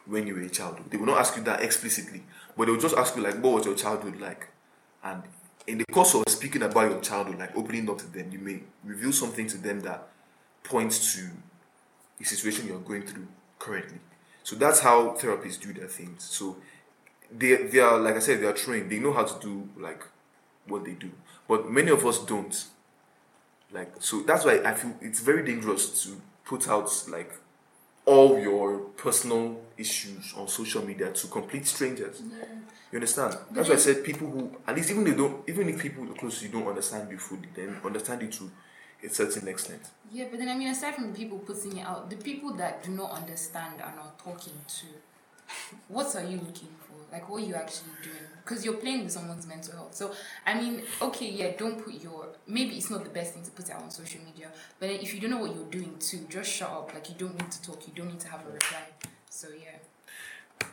[0.06, 0.80] when you were a child.
[0.90, 2.24] They will not ask you that explicitly,
[2.58, 4.48] but they will just ask you like, what was your childhood like?
[5.04, 5.24] And
[5.68, 8.62] in the course of speaking about your childhood, like opening up to them, you may
[8.84, 10.08] reveal something to them that
[10.64, 11.28] points to
[12.18, 13.28] the situation you're going through
[13.60, 14.00] currently.
[14.44, 16.24] So that's how therapists do their things.
[16.24, 16.58] So
[17.38, 18.89] they they are like I said, they are trained.
[18.89, 20.04] They know how to do like
[20.67, 21.12] what they do.
[21.48, 22.65] But many of us don't.
[23.72, 27.34] Like so that's why I feel it's very dangerous to put out like
[28.06, 32.22] all your personal issues on social media to complete strangers.
[32.91, 33.38] You understand?
[33.52, 36.39] That's why I said people who at least even they don't even if people close
[36.39, 38.52] to you don't understand you fully, then understand you to
[39.04, 39.82] a certain extent.
[40.12, 42.84] Yeah, but then I mean, aside from the people putting it out, the people that
[42.84, 44.86] do not understand and are talking to,
[45.88, 46.81] what are you looking for?
[47.12, 48.15] Like, what are you actually doing?
[48.43, 49.93] Because you're playing with someone's mental health.
[49.95, 50.13] So,
[50.45, 52.30] I mean, okay, yeah, don't put your.
[52.47, 54.47] Maybe it's not the best thing to put it out on social media,
[54.80, 56.93] but if you don't know what you're doing too, just shut up.
[56.93, 58.84] Like, you don't need to talk, you don't need to have a reply.
[59.30, 59.78] So, yeah.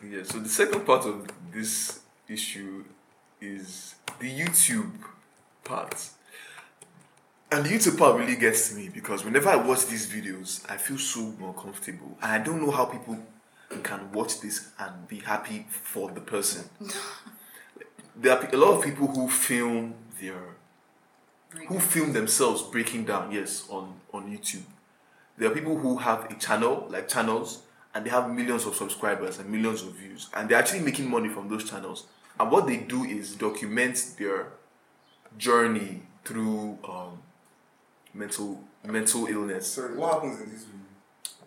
[0.09, 2.85] Yeah, so the second part of this issue
[3.41, 4.93] is the YouTube
[5.65, 6.11] part.
[7.51, 10.99] And the YouTube part really gets me because whenever I watch these videos, I feel
[10.99, 12.19] so uncomfortable.
[12.21, 13.19] And I don't know how people
[13.83, 16.69] can watch this and be happy for the person.
[18.17, 20.57] there are a lot of people who film their
[21.69, 24.65] who film themselves breaking down, yes, on, on YouTube.
[25.39, 27.63] there are people who have a channel, like channels,
[27.95, 31.29] and they have millions of subscribers and millions of views, and they're actually making money
[31.29, 32.07] from those channels.
[32.39, 34.49] And what they do is document their
[35.39, 37.23] journey through um,
[38.13, 39.67] mental mental illness.
[39.67, 40.78] Sorry, what happens in this video?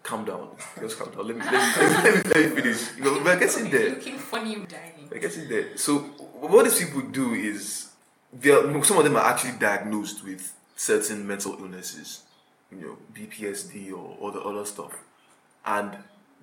[0.04, 1.28] Calm down, just calm down.
[1.28, 2.98] Let me let me, let me, let me finish.
[2.98, 3.90] You know, we're getting there.
[3.92, 5.08] Looking funny, you're dying.
[5.22, 5.78] Guess it there.
[5.78, 7.90] So what these people do is
[8.34, 12.24] they are, some of them are actually diagnosed with certain mental illnesses,
[12.72, 14.92] you know, BPSD or all the other stuff,
[15.66, 15.96] and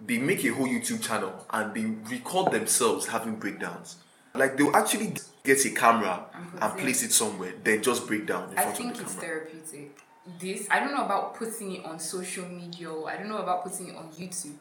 [0.06, 3.96] they make a whole YouTube channel and they record themselves having breakdowns.
[4.34, 8.52] Like they'll actually get a camera And and place it somewhere, then just break down
[8.52, 9.28] in I front think of the it's camera.
[9.28, 9.98] therapeutic.
[10.38, 12.90] This I don't know about putting it on social media.
[12.90, 14.54] Or I don't know about putting it on YouTube,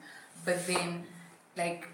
[0.45, 1.03] but then
[1.57, 1.87] like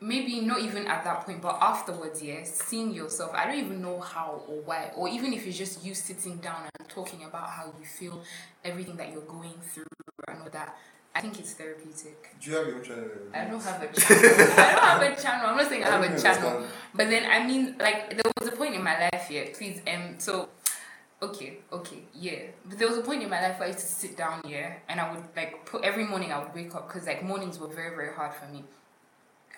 [0.00, 3.32] maybe not even at that point, but afterwards, yes, seeing yourself.
[3.34, 6.68] I don't even know how or why, or even if it's just you sitting down
[6.78, 8.22] and talking about how you feel,
[8.64, 9.86] everything that you're going through,
[10.28, 10.76] and all that.
[11.14, 12.34] I think it's therapeutic.
[12.40, 13.04] Do you have your own channel?
[13.34, 14.24] I don't have a channel.
[14.56, 15.46] I don't have a channel.
[15.50, 16.48] I'm not saying I have a channel.
[16.48, 16.64] understand.
[16.94, 20.14] But then I mean like there was a point in my life here, please um
[20.18, 20.48] so
[21.22, 22.40] okay, okay, yeah.
[22.68, 24.82] But there was a point in my life where I used to sit down here
[24.88, 27.68] and I would like put every morning I would wake up because like mornings were
[27.68, 28.64] very, very hard for me.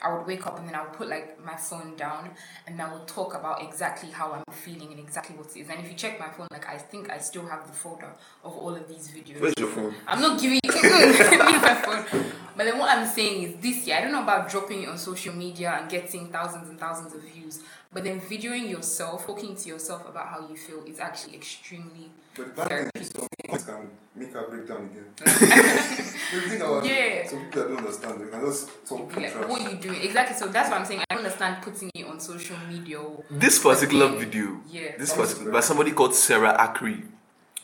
[0.05, 2.31] I would wake up and then I would put like my phone down
[2.67, 5.69] and I would talk about exactly how I'm feeling and exactly what it is.
[5.71, 8.13] And if you check my phone, like I think I still have the folder
[8.45, 9.41] of all of these videos.
[9.41, 9.95] Where's your phone?
[10.07, 12.25] I'm not giving you my phone.
[12.57, 14.99] But then what I'm saying is this year, I don't know about dropping it on
[14.99, 17.61] social media and getting thousands and thousands of views,
[17.93, 22.55] but then videoing yourself, talking to yourself about how you feel is actually extremely But
[22.55, 23.13] then, therapeutic.
[23.17, 23.27] some
[23.65, 25.05] things can make her break down again.
[26.33, 27.27] you think about Yeah.
[27.29, 29.49] Some people that don't understand, they can just talk Like, trash.
[29.49, 30.37] what you doing exactly?
[30.37, 31.01] So that's what I'm saying.
[31.11, 33.01] I don't understand putting it on social media.
[33.31, 34.19] This particular Yeah.
[34.19, 34.97] video, Yeah.
[34.99, 37.05] this was particular by somebody called Sarah Acri,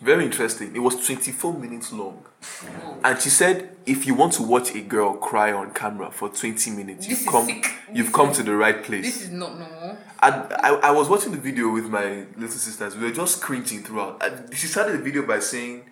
[0.01, 0.75] very interesting.
[0.75, 2.25] It was 24 minutes long.
[2.63, 2.97] Whoa.
[3.05, 6.71] And she said, if you want to watch a girl cry on camera for 20
[6.71, 7.71] minutes, This you've come, sick.
[7.93, 9.05] you've come to the right place.
[9.05, 9.99] This is not normal.
[10.23, 12.97] And I, I was watching the video with my little sisters.
[12.97, 14.23] We were just cringing throughout.
[14.25, 15.83] And she started the video by saying,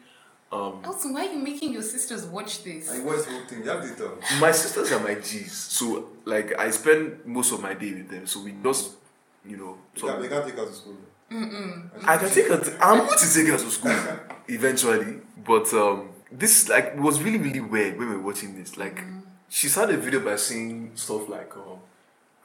[0.51, 2.91] um, Also, why are you making your sisters watch this?
[2.91, 4.11] I you watch the whole thing, you have data.
[4.41, 5.53] my sisters are my G's.
[5.53, 8.27] So, like, I spend most of my day with them.
[8.27, 8.93] So we just,
[9.45, 10.97] you know, You so can't, they can't take her to school.
[11.31, 12.59] I can take her.
[12.59, 13.97] To, I'm going to take her to school
[14.49, 18.79] eventually, but um, this like was really really weird when we were watching this.
[18.79, 19.03] Like,
[19.51, 21.79] she started the video by saying stuff like, um,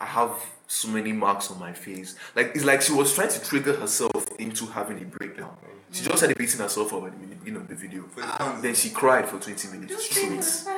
[0.04, 0.32] "I have
[0.68, 4.28] so many marks on my face." Like, it's like she was trying to trigger herself
[4.38, 5.56] into having a breakdown.
[5.92, 8.04] She just started beating herself up at the beginning of the video.
[8.04, 8.22] For.
[8.62, 10.74] Then she cried for 20 minutes Don't say the straight.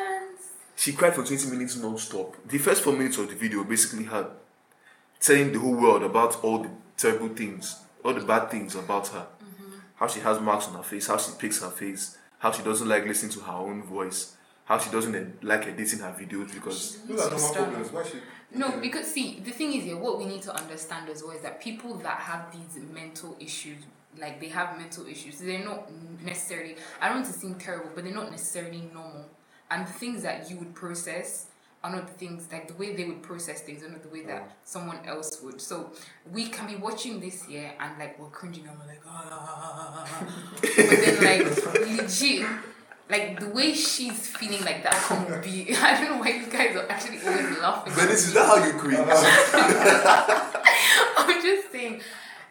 [0.75, 2.35] She cried for 20 minutes non-stop.
[2.47, 4.27] The first four minutes of the video basically had
[5.21, 9.25] telling the whole world about all the terrible things, all the bad things about her.
[9.95, 12.87] How she has marks on her face, how she picks her face, how she doesn't
[12.87, 14.35] like listening to her own voice,
[14.65, 17.91] how she doesn't like editing her videos because Those are normal problems.
[17.91, 18.21] Why should
[18.53, 21.41] No, because see, the thing is here, what we need to understand as well is
[21.41, 23.77] that people that have these mental issues,
[24.17, 25.89] like they have mental issues, they're not
[26.23, 29.25] necessarily, I don't want to seem terrible, but they're not necessarily normal.
[29.69, 31.47] And the things that you would process
[31.85, 34.23] are not the things, like the way they would process things are not the way
[34.23, 35.61] that someone else would.
[35.61, 35.91] So
[36.31, 40.23] we can be watching this here and like we're cringing and we're like, ah.
[40.61, 42.47] but then like legit,
[43.09, 46.75] like the way she's feeling like that can be, I don't know why you guys
[46.75, 47.93] are actually always laughing.
[47.95, 48.99] But this is not how you cringe.
[51.17, 52.01] I'm just saying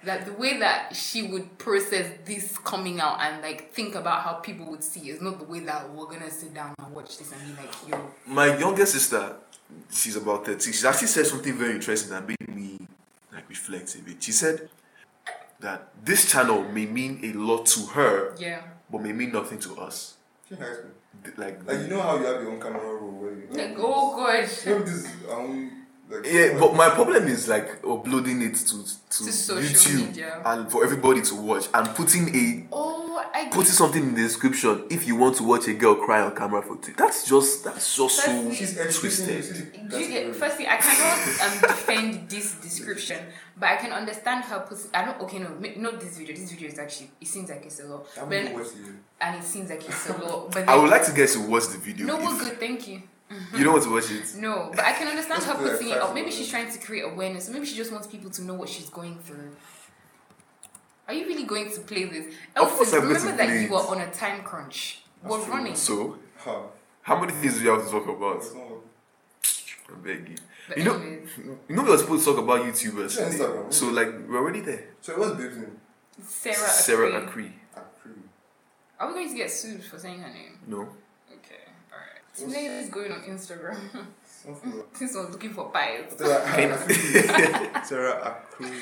[0.05, 4.35] that the way that she would process this coming out and like think about how
[4.35, 7.33] people would see is not the way that we're gonna sit down and watch this
[7.33, 9.37] and be like, yo, My younger sister,
[9.91, 10.73] she's about 30.
[10.73, 12.79] She actually said something very interesting that made me
[13.33, 14.23] like reflect a bit.
[14.23, 14.69] She said
[15.61, 18.63] that this channel may mean a lot to her, yeah.
[18.91, 20.14] but may mean nothing to us.
[20.49, 20.91] She high school.
[21.25, 23.75] Th- Like, Like you know how you have your own camera roll where you Like,
[23.79, 24.49] oh god.
[24.67, 25.71] Maybe this um
[26.11, 30.43] like yeah, but my problem is like uploading it to to, To social YouTube media.
[30.45, 34.85] and for everybody to watch and putting a Oh, I putting something in the description
[34.91, 36.93] if you want to watch a girl cry on camera for two.
[36.97, 39.45] That's just that's just so she's educating twisted.
[39.45, 43.19] see, Do that's you get, very- firstly, I cannot um, defend this description,
[43.57, 44.61] but I can understand her.
[44.61, 45.21] Put, I don't.
[45.23, 46.35] Okay, no, not this video.
[46.37, 47.11] This video is actually.
[47.21, 48.93] It seems like it's a lot, I but haven't watched it.
[49.21, 50.51] and it seems like it's a lot.
[50.53, 52.07] But I would like to get to watch the video.
[52.07, 52.59] No, we're good.
[52.59, 53.03] Thank you.
[53.57, 54.37] You don't want to watch it.
[54.39, 56.15] No, but I can understand her do putting it up.
[56.15, 57.49] Maybe she's trying to create awareness.
[57.49, 59.51] Maybe she just wants people to know what she's going through.
[61.07, 62.35] Are you really going to play this?
[62.57, 63.71] Of course Elsie, I'm going to remember that play you it.
[63.71, 65.03] were on a time crunch.
[65.23, 65.53] We're true.
[65.53, 65.75] running.
[65.77, 66.63] So, Ha.
[67.03, 68.37] how many things do you have to talk about?
[68.37, 70.37] It's I beg you.
[70.69, 71.29] But You know, anyways,
[71.69, 73.19] you know we were supposed to talk about YouTubers.
[73.19, 73.45] Yeah, today.
[73.45, 73.73] Instagram.
[73.73, 74.85] So like we're already there.
[75.03, 75.79] So what's Babe's name?
[76.27, 76.57] Sarah.
[76.57, 77.27] Sarah Sarah.
[77.27, 77.53] Akri.
[77.77, 78.13] Akri.
[78.99, 80.59] Are we going to get sued for saying her name?
[80.67, 80.81] No.
[81.31, 81.65] Okay.
[81.93, 82.35] All right.
[82.35, 83.77] Today is going on Instagram.
[84.25, 86.15] Something like- this one's looking for pies.
[86.17, 86.41] Sarah
[88.59, 88.73] Akuru.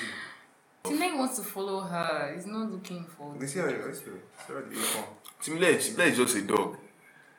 [0.84, 2.32] Tinay wants to follow her.
[2.34, 3.34] He's not looking for.
[3.38, 4.02] They see how you see
[4.46, 5.04] Sarah the icon.
[5.40, 6.76] Timile, Timile is just a dog.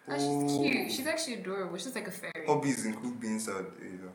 [0.07, 0.91] Ah, she's cute.
[0.91, 1.77] She's actually adorable.
[1.77, 2.45] She's like a fairy.
[2.47, 3.65] Hobbies include being sad.
[3.81, 4.11] You know.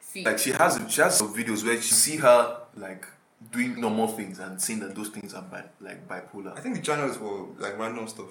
[0.00, 3.06] See, Like she has she has some videos where you see her like
[3.52, 6.56] doing normal things and saying that those things are bi- like bipolar.
[6.56, 8.28] I think the channel is for like random stuff.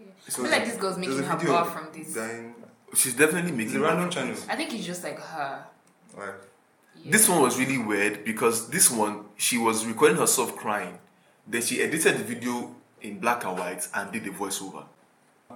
[0.00, 0.06] Yeah.
[0.28, 2.14] So I feel like this girl's making her video bar from this.
[2.14, 2.54] Dying.
[2.94, 4.10] She's definitely It's making a random money.
[4.12, 4.36] channel.
[4.48, 5.64] I think it's just like her.
[6.16, 6.34] Like,
[7.04, 7.12] Yeah.
[7.12, 10.98] This one was really weird because this one she was recording herself crying.
[11.46, 14.84] Then she edited the video in black and white and did the voiceover.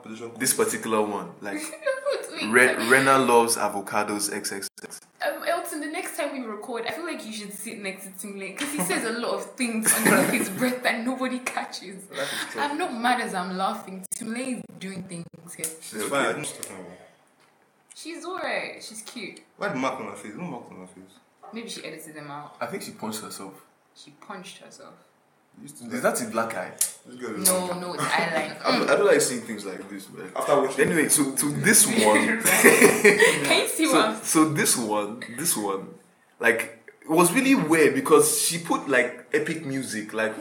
[0.03, 0.33] position.
[0.39, 1.61] This particular one, like
[2.49, 5.01] Re- Rena loves avocados XXX.
[5.25, 8.11] Um, Elton, the next time we record, I feel like you should sit next to
[8.19, 12.11] Tingley because he says a lot of things under his breath that nobody catches.
[12.11, 12.57] Life.
[12.59, 14.05] I'm not mad as I'm laughing.
[14.15, 15.27] Tingley is doing things
[15.57, 15.67] here.
[15.67, 16.21] It's fine.
[16.21, 16.99] I don't know what talking about.
[17.95, 18.83] She's alright.
[18.83, 19.41] She's cute.
[19.59, 20.33] Why the mark on her face?
[20.37, 21.19] No mark on her face.
[21.53, 22.57] Maybe she edited them out.
[22.61, 23.55] I think she punched herself.
[23.95, 24.95] She punched herself.
[25.57, 26.73] You used to Is that a black eye?
[27.07, 28.65] This girl is No, no, it's eyeliner.
[28.65, 30.31] I don't, I don't like seeing things like this, man.
[30.35, 34.77] After watching Anyway, so to this one, Can you see what so, I'm so this
[34.77, 35.89] one, this one,
[36.41, 40.35] like it was really weird because she put like epic music, like,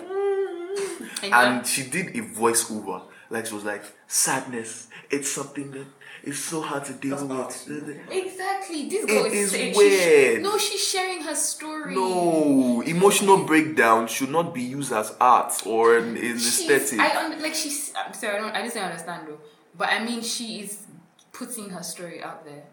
[1.23, 3.01] and, and she did a voiceover.
[3.29, 5.87] Like she was like, sadness, it's something that
[6.23, 7.99] is so hard to deal That's with.
[8.11, 8.87] Exactly.
[8.89, 10.35] This girl It is, is saying- weird.
[10.35, 11.95] She's, no, she's sharing her story.
[11.95, 16.99] No, emotional breakdown should not be used as art or an an She's, aesthetic.
[16.99, 17.93] I un- like she's.
[17.97, 18.55] I'm sorry, I don't.
[18.55, 19.39] I just don't understand though.
[19.77, 20.85] But I mean, she is
[21.31, 22.63] putting her story out there.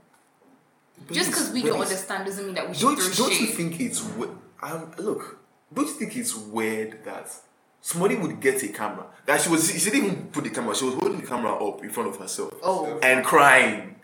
[1.12, 4.02] Just because we don't understand doesn't mean that we should Don't don't you think it's
[4.16, 4.26] we-
[4.62, 5.38] um look?
[5.72, 7.30] Don't you think it's weird that
[7.80, 9.06] somebody would get a camera?
[9.26, 10.74] That she was she didn't even put the camera.
[10.74, 13.96] She was holding the camera up in front of herself Oh, and crying,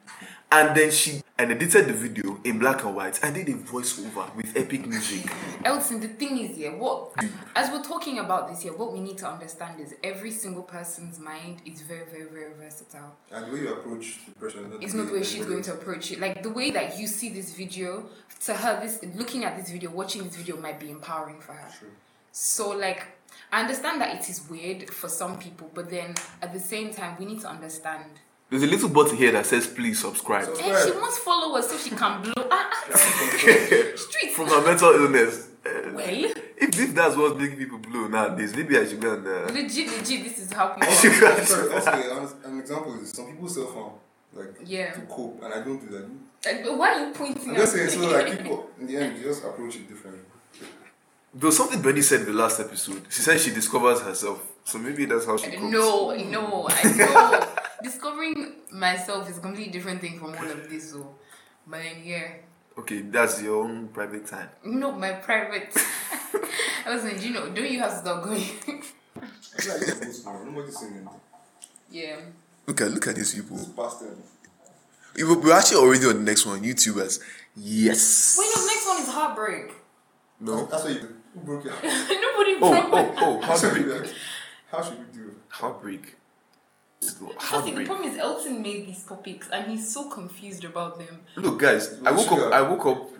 [0.51, 4.33] and then she and edited the video in black and white and did a voiceover
[4.37, 5.29] with epic music.
[5.65, 6.01] Elton.
[6.01, 7.13] The thing is, here, What
[7.57, 11.19] as we're talking about this here, what we need to understand is every single person's
[11.19, 13.17] mind is very, very, very versatile.
[13.33, 16.13] And the way you approach depression is It's not the way she's going to approach
[16.13, 16.21] it.
[16.21, 18.07] Like the way that you see this video,
[18.45, 21.71] to her, this looking at this video, watching this video might be empowering for her.
[21.77, 21.89] True.
[22.31, 23.07] So like
[23.55, 27.15] I understand that it is weird for some people, but then at the same time
[27.21, 28.05] we need to understand.
[28.51, 30.47] There's a little button here that says please subscribe.
[30.47, 32.97] So- And she wants followers so she can blow ah, ah.
[33.95, 34.33] street.
[34.33, 35.49] From her mental illness.
[35.65, 36.05] Uh, Well,
[36.65, 39.87] if, if that's what's making people blue nowadays, maybe I should go and uh, legit,
[39.99, 40.93] legit, this is how people.
[40.93, 43.93] Sorry, also, an- an example is some people self harm,
[44.33, 44.91] like Yeah.
[44.95, 46.05] to cope, and I don't do that.
[46.45, 47.51] Like, but why are you pointing?
[47.51, 50.24] I'm just saying, so like people in the end, you just approach it differently.
[51.35, 53.03] There was something Benny said in the last episode.
[53.11, 54.41] She said she discovers herself.
[54.65, 55.63] So maybe that's how she copes.
[55.63, 57.47] No, no, I know.
[57.83, 60.93] Discovering myself is a completely different thing from all of this.
[60.93, 61.15] So,
[61.67, 62.29] but then yeah.
[62.79, 64.49] Okay, that's your own private time.
[64.65, 65.71] No, my private.
[66.87, 68.41] I was like, do you know, don't you have to stop going?
[68.41, 70.45] I feel like it's good tomorrow.
[70.45, 71.09] Nobody's singing.
[71.91, 72.17] yeah.
[72.67, 73.59] Look at look at these people.
[73.59, 74.17] It's past them.
[75.17, 76.63] We're actually already on the next one.
[76.63, 77.21] YouTubers.
[77.57, 78.37] Yes.
[78.39, 79.73] Wait, no, next one is heartbreak.
[80.41, 80.65] No.
[80.67, 81.15] That's what you do.
[81.35, 81.85] Who broke your heart?
[81.85, 83.41] Nobody Oh broke my oh oh.
[83.41, 84.03] How should we Heartbreak.
[84.03, 84.15] do that?
[84.71, 85.35] How should we do it?
[85.49, 86.17] Heartbreak.
[87.39, 91.21] First thing, the problem is Elton made these topics and he's so confused about them.
[91.37, 92.01] Look, guys.
[92.05, 92.47] I woke Sugar.
[92.47, 92.53] up.
[92.55, 93.11] I woke up.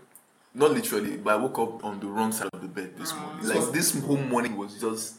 [0.57, 3.47] Not literally, but I woke up on the wrong side of the bed this morning.
[3.49, 5.17] Like this whole morning was just.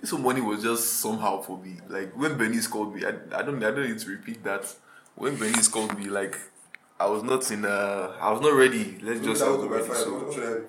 [0.00, 1.76] This whole morning was just somehow for me.
[1.88, 4.74] Like when Bernice called me, I, I don't I don't need to repeat that.
[5.14, 6.36] When Bernice called me, like
[7.00, 8.98] I was not in uh I was not ready.
[9.00, 9.86] Let's just that was was the not ready.
[9.86, 10.04] Wi-Fi.
[10.04, 10.66] So What should I do?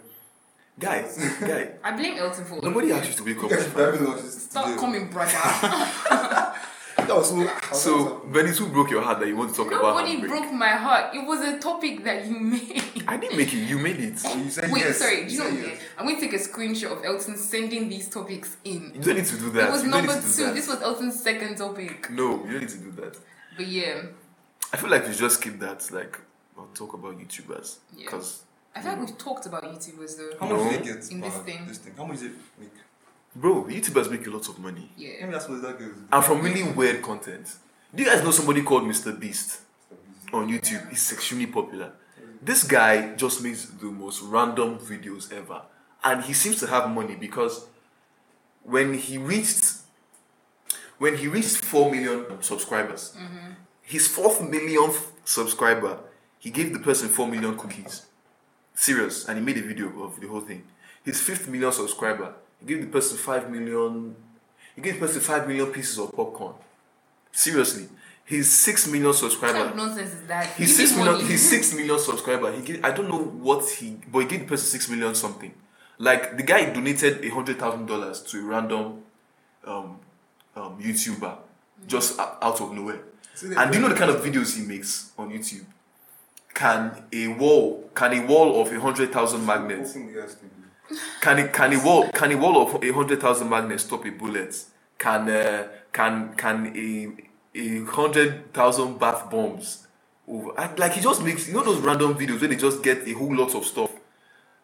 [0.80, 3.49] Guys, guy, I blame Elton for nobody asked you to wake You up.
[3.49, 3.93] guys at should five.
[3.93, 5.32] dive in on this Stop coming, brother.
[6.97, 7.47] That was so.
[7.73, 9.84] So Bernice, who broke your heart that you want to talk about?
[9.95, 10.32] Nobody heartbreak?
[10.41, 11.13] broke my heart.
[11.13, 12.82] It was a topic that you made.
[13.07, 13.57] I didn't make it.
[13.57, 14.19] You made it.
[14.26, 14.97] Oh, you said Wait, yes.
[14.97, 15.26] sorry.
[15.28, 15.53] Do you know what?
[15.67, 15.82] yes.
[15.99, 18.91] I'm going to take a screenshot of Elton sending these topics in.
[18.95, 19.67] You don't need to do that.
[19.67, 20.45] It was you number need to do two.
[20.45, 20.55] that.
[20.55, 22.09] This was Elton's second topic.
[22.09, 23.17] No, you don't need to do that.
[23.55, 24.01] But yeah,
[24.73, 25.88] I feel like we just skip that.
[25.91, 26.17] Like,
[26.57, 28.05] I'll talk about YouTubers Yeah.
[28.05, 28.45] because,
[28.76, 30.32] I feel like we've talked about YouTubers though.
[30.39, 30.69] How much No.
[30.69, 31.65] did they get In this thing.
[31.67, 31.93] This thing.
[31.97, 32.71] How much did it make?
[33.36, 35.13] bro, YouTubers make a lot of money Yeah.
[35.21, 35.95] Maybe that's what that goes.
[36.11, 37.55] and from really weird content.
[37.93, 39.17] Do you guys know somebody called Mr.
[39.17, 39.59] Beast
[40.34, 40.89] on YouTube?
[40.89, 41.93] He's extremely popular.
[42.41, 45.61] This guy just makes the most random videos ever,
[46.03, 47.65] and he seems to have money because
[48.63, 49.78] when he reached
[50.97, 53.51] when he reached four million subscribers, mm-hmm.
[53.82, 55.99] his fourth millionth subscriber,
[56.39, 58.05] he gave the person four million cookies.
[58.76, 60.63] Serious, and he made a video of the whole thing.
[61.03, 64.15] His fifth million subscriber, he gave the person five million.
[64.76, 66.55] He gave the person five million pieces of popcorn.
[67.32, 67.88] Seriously,
[68.28, 69.69] He's six million What kind subscriber.
[69.69, 70.47] of nonsense is that?
[70.55, 71.13] He's six million.
[71.13, 71.32] six money.
[71.32, 72.51] He's six million subscriber.
[72.51, 75.53] He gave, I don't know what he, but he gave the person six million something.
[75.99, 79.03] Like the guy donated a hundred thousand dollars to a random
[79.63, 79.99] um,
[80.55, 81.38] um, YouTuber
[81.88, 82.99] just out of nowhere.
[83.36, 85.65] See, And do you know the kind of videos he makes on YouTube?
[86.56, 90.99] Can a wall, can a wall of a hundred thousand magnets, Open the ass, baby.
[91.22, 94.10] can a can a wall, can a wall of a hundred thousand magnets stop a
[94.12, 94.56] bullet?
[94.97, 99.86] Can uh, can can a a hundred thousand bath bombs
[100.30, 100.51] over?
[100.58, 103.12] and, Like he just makes you know those random videos where they just get a
[103.14, 103.91] whole lot of stuff.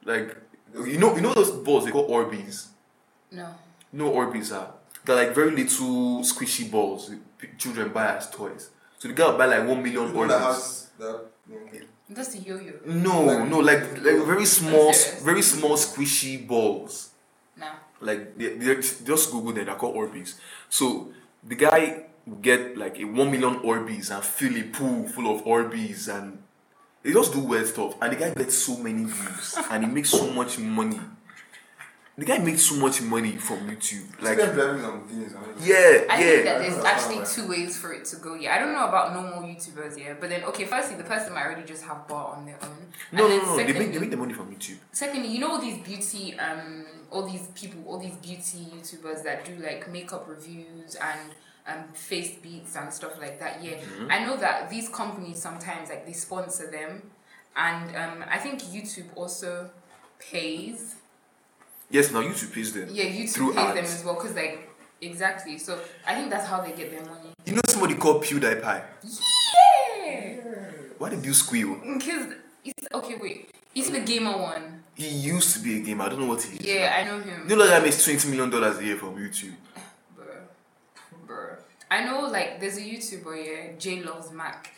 [0.06, 0.38] Like
[0.74, 2.68] you know you know those balls they call Orbeez.
[3.32, 3.54] No.
[3.92, 4.72] No Orbeez are.
[5.04, 7.12] They're like very little squishy balls
[7.58, 8.70] children buy as toys.
[9.00, 10.88] So the guy will buy like one million The one that Orbeez.
[11.54, 11.78] Has that.
[11.78, 11.86] okay.
[12.10, 12.74] That's a yo-yo.
[12.86, 14.94] No, Like- no, like like very small,
[15.24, 17.10] very small squishy balls.
[17.58, 17.74] Nah.
[18.02, 19.66] Like they, they just Google them.
[19.66, 20.36] They're called Orbeez.
[20.70, 22.04] So the guy
[22.42, 26.38] get like a one million Orbeez and fill a pool full of Orbeez and
[27.04, 27.96] they just do weird stuff.
[28.02, 31.00] And the guy gets so many views and he makes so much money.
[32.22, 34.06] The guy makes so much money from YouTube.
[34.22, 35.34] Like Like them driving some things.
[35.34, 36.18] I mean, yeah, I yeah.
[36.18, 38.36] think that there's actually two ways for it to go.
[38.36, 39.98] Yeah, I don't know about normal YouTubers.
[39.98, 42.78] Yeah, but then okay, firstly, the person might already just have bar on their own.
[43.12, 43.58] No, And no, no, no.
[43.58, 44.78] They make, secondly- they make the money from YouTube.
[44.92, 49.44] Secondly, you know all these beauty, um, all these people, all these beauty YouTubers that
[49.44, 51.32] do like makeup reviews and
[51.68, 53.64] um face beats and stuff like that.
[53.64, 54.12] Yeah, Mm-hmm.
[54.12, 57.02] I know that these companies sometimes like they sponsor them,
[57.56, 59.72] and um, I think YouTube also
[60.20, 60.96] pays.
[61.92, 62.88] Yes, now YouTube pays them.
[62.92, 64.70] Yeah, YouTube Through pays them as well because like
[65.02, 65.58] exactly.
[65.58, 67.30] So I think that's how they get their money.
[67.46, 68.84] You know somebody called PewDiePie.
[70.06, 70.36] Yeah.
[70.98, 71.76] Why did you squeal?
[71.76, 72.34] Because
[72.64, 73.16] it's okay.
[73.22, 74.84] Wait, is he the gamer one?
[74.96, 76.06] He used to be a gamer.
[76.06, 76.66] I don't know what he is.
[76.66, 77.50] Yeah, I know him.
[77.50, 79.54] You know that guy makes twenty million dollars a year from YouTube.
[80.18, 81.28] Bruh.
[81.28, 81.58] Bruh.
[81.90, 84.76] I know like there's a YouTuber, yeah, J Loves Mac.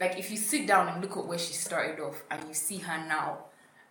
[0.00, 2.78] Like if you sit down and look at where she started off and you see
[2.78, 3.38] her now,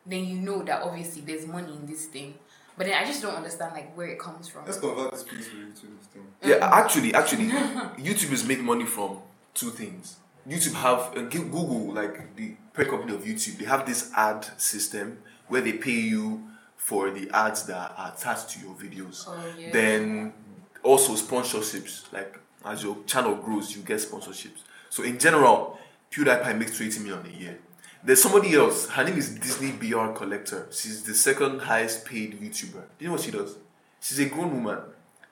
[0.05, 2.33] then you know that obviously there's money in this thing.
[2.77, 4.65] But then I just don't understand like where it comes from.
[4.65, 6.27] Let's convert this piece to YouTube thing.
[6.43, 7.45] Yeah, actually, actually,
[7.97, 9.19] YouTubers make money from
[9.53, 10.17] two things.
[10.47, 15.19] YouTube have uh, Google, like the parent company of YouTube, they have this ad system
[15.47, 16.43] where they pay you
[16.75, 19.25] for the ads that are attached to your videos.
[19.27, 19.71] Oh, yeah.
[19.71, 20.33] Then
[20.81, 24.63] also sponsorships, like as your channel grows, you get sponsorships.
[24.89, 25.79] So in general,
[26.11, 27.59] PewDiePie makes 20 million a year.
[28.05, 28.87] There's somebody else.
[28.89, 30.67] Her name is Disney BR Collector.
[30.71, 32.71] She's the second highest paid YouTuber.
[32.73, 33.55] Do you know what she does?
[34.01, 34.79] She's a grown woman.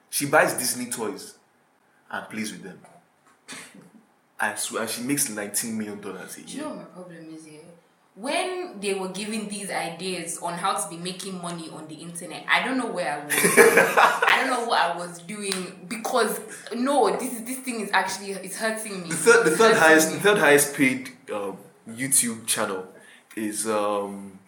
[0.08, 1.34] She buys Disney toys
[2.10, 2.78] and plays with them.
[4.40, 6.62] I swear, she makes 19 million dollars a Do you year.
[6.62, 7.60] know what my problem is here?
[8.14, 12.44] When they were giving these ideas on how to be making money on the internet,
[12.50, 13.34] I don't know where I was.
[13.34, 16.38] I don't know what I was doing because
[16.74, 19.08] no, this this thing is actually it's hurting me.
[19.10, 20.14] The third, the third highest, me.
[20.16, 21.56] the third highest paid um,
[21.88, 22.86] YouTube channel
[23.36, 24.38] is um,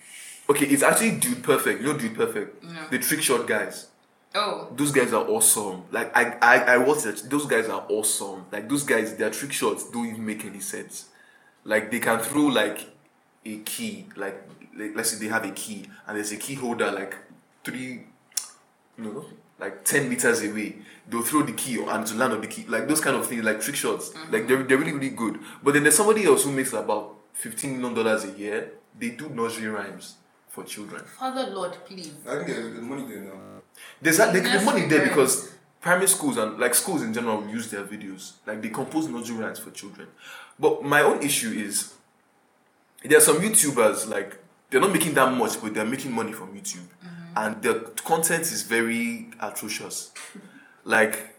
[0.49, 0.67] okay.
[0.67, 1.81] It's actually Dude Perfect.
[1.81, 2.89] You know Dude Perfect, No.
[2.91, 3.89] the trick shot guys.
[4.37, 5.85] Oh, Those guys are awesome.
[5.93, 7.23] Like I, I, I watched it.
[7.31, 8.47] Those guys are awesome.
[8.51, 11.07] Like those guys, their trick shots don't even make any sense.
[11.63, 12.81] Like they can throw like
[13.47, 14.43] a key, like,
[14.77, 17.17] like let's say they have a key and there's a key holder like
[17.63, 18.03] three,
[18.99, 19.25] no,
[19.61, 20.79] like ten meters away.
[21.09, 23.45] They'll throw the key and to land on the key, like those kind of things,
[23.45, 24.13] like trick shots.
[24.33, 25.39] Like they're, they're really really good.
[25.63, 28.73] But then there's somebody else who makes about fifteen million dollars a year.
[28.99, 30.17] They do nursery rhymes
[30.49, 31.03] for children.
[31.19, 32.13] Father Lord, please.
[32.27, 33.33] I think there's, there's money there now.
[34.01, 35.11] There's that, there's Nursery money there rhymes.
[35.11, 38.33] because primary schools and like schools in general use their videos.
[38.47, 40.09] Like they compose nursery rhymes for children.
[40.59, 41.95] But my own issue is
[43.05, 44.39] there are some YouTubers like
[44.71, 46.87] they're not making that much, but they're making money from YouTube,
[47.37, 50.13] and their content is very atrocious.
[50.85, 51.35] Like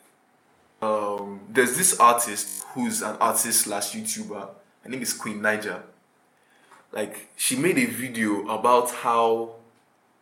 [0.82, 4.50] um, there's this artist who's an artist slash YouTuber.
[4.86, 5.82] Her name is Queen Naija.
[6.92, 9.56] Like she made a video about how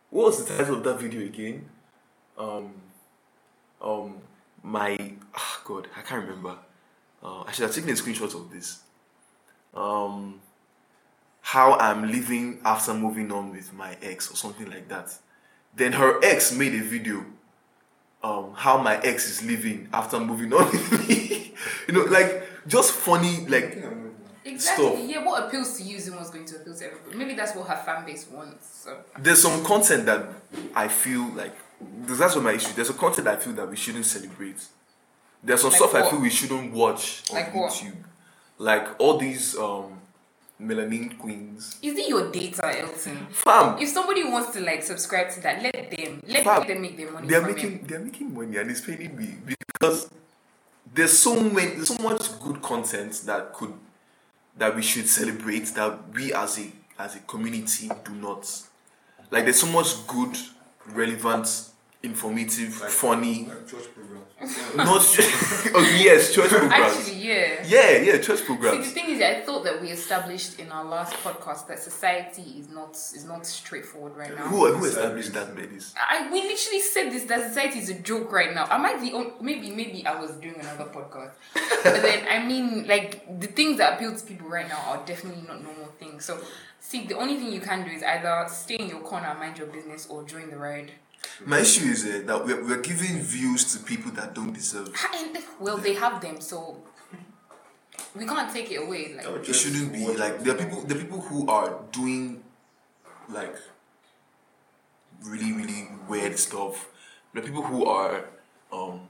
[0.08, 1.66] what was the title of that video again?
[2.38, 2.72] Um,
[3.82, 4.16] um,
[4.62, 4.96] my
[5.34, 6.56] ah God, I can't remember.
[7.22, 8.80] Uh, I should have taken a screenshot of this.
[9.74, 10.40] Um,
[11.42, 15.14] how I'm living after moving on with my ex or something like that.
[15.76, 17.26] Then her ex made a video.
[18.22, 21.52] Um, how my ex is living after moving on with me.
[21.86, 23.84] you know, like just funny, like
[24.44, 24.86] Exactly.
[24.86, 24.98] Stuff.
[25.08, 27.16] Yeah, what appeals to you isn't what's going to appeal to everybody.
[27.16, 28.82] Maybe that's what her fan base wants.
[28.84, 30.26] So there's some content that
[30.74, 31.54] I feel like
[32.06, 32.72] that's what my issue.
[32.74, 34.56] There's a content I feel that we shouldn't celebrate.
[35.42, 37.72] There's some Like stuff I feel we shouldn't watch on Like what?
[37.72, 37.96] YouTube.
[38.58, 40.00] Like all these um
[40.62, 41.76] melanin queens.
[41.82, 43.26] is it your data, Elton?
[43.30, 46.22] Fam, If somebody wants to like subscribe to that, let them.
[46.28, 47.88] Let, Fam, them make their money they're making it.
[47.88, 50.08] they're making money and it's paying me because
[50.94, 53.72] there's so many, there's so much good content that could
[54.56, 58.46] that we should celebrate that we as a as a community do not.
[59.30, 60.36] Like there's so much good,
[60.86, 61.48] relevant,
[62.02, 63.46] informative, Like- funny.
[63.46, 63.56] Like.
[64.76, 64.88] Not
[65.74, 66.72] oh yes, church programs.
[66.72, 67.64] Actually, yeah.
[67.66, 68.86] yeah, yeah, church programs.
[68.86, 72.42] See, the thing is, I thought that we established in our last podcast that society
[72.58, 74.46] is not is not straightforward right now.
[74.48, 75.94] Who who established that, ladies?
[75.96, 78.66] I we literally said this that society is a joke right now.
[78.70, 79.32] Am I the only?
[79.40, 83.94] Maybe maybe I was doing another podcast, but then I mean like the things that
[83.94, 86.24] appeal to people right now are definitely not normal things.
[86.24, 86.40] So
[86.80, 89.68] see, the only thing you can do is either stay in your corner, mind your
[89.68, 90.92] business, or join the ride.
[91.46, 94.88] My issue is uh, that we're, we're giving views to people that don't deserve.
[95.14, 96.78] And well, they have them, so
[98.14, 99.14] we can't take it away.
[99.14, 102.42] Like It shouldn't be like there are people there are people who are doing
[103.28, 103.56] like
[105.22, 106.88] really really weird stuff.
[107.34, 108.24] The people who are
[108.72, 109.08] um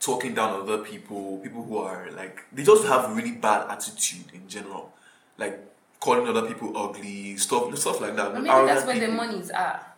[0.00, 4.48] talking down other people, people who are like they just have really bad attitude in
[4.48, 4.92] general.
[5.38, 5.60] Like
[6.00, 8.32] calling other people ugly, stuff stuff like that.
[8.32, 9.16] But maybe Arrogant that's where the people.
[9.16, 9.95] money's at.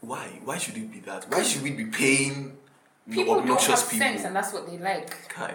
[0.00, 0.40] Why?
[0.44, 1.30] Why should it be that?
[1.30, 2.56] Why should we be paying
[3.10, 4.06] People don't have obnoxious people?
[4.06, 5.28] sense, and that's what they like.
[5.28, 5.54] Kai.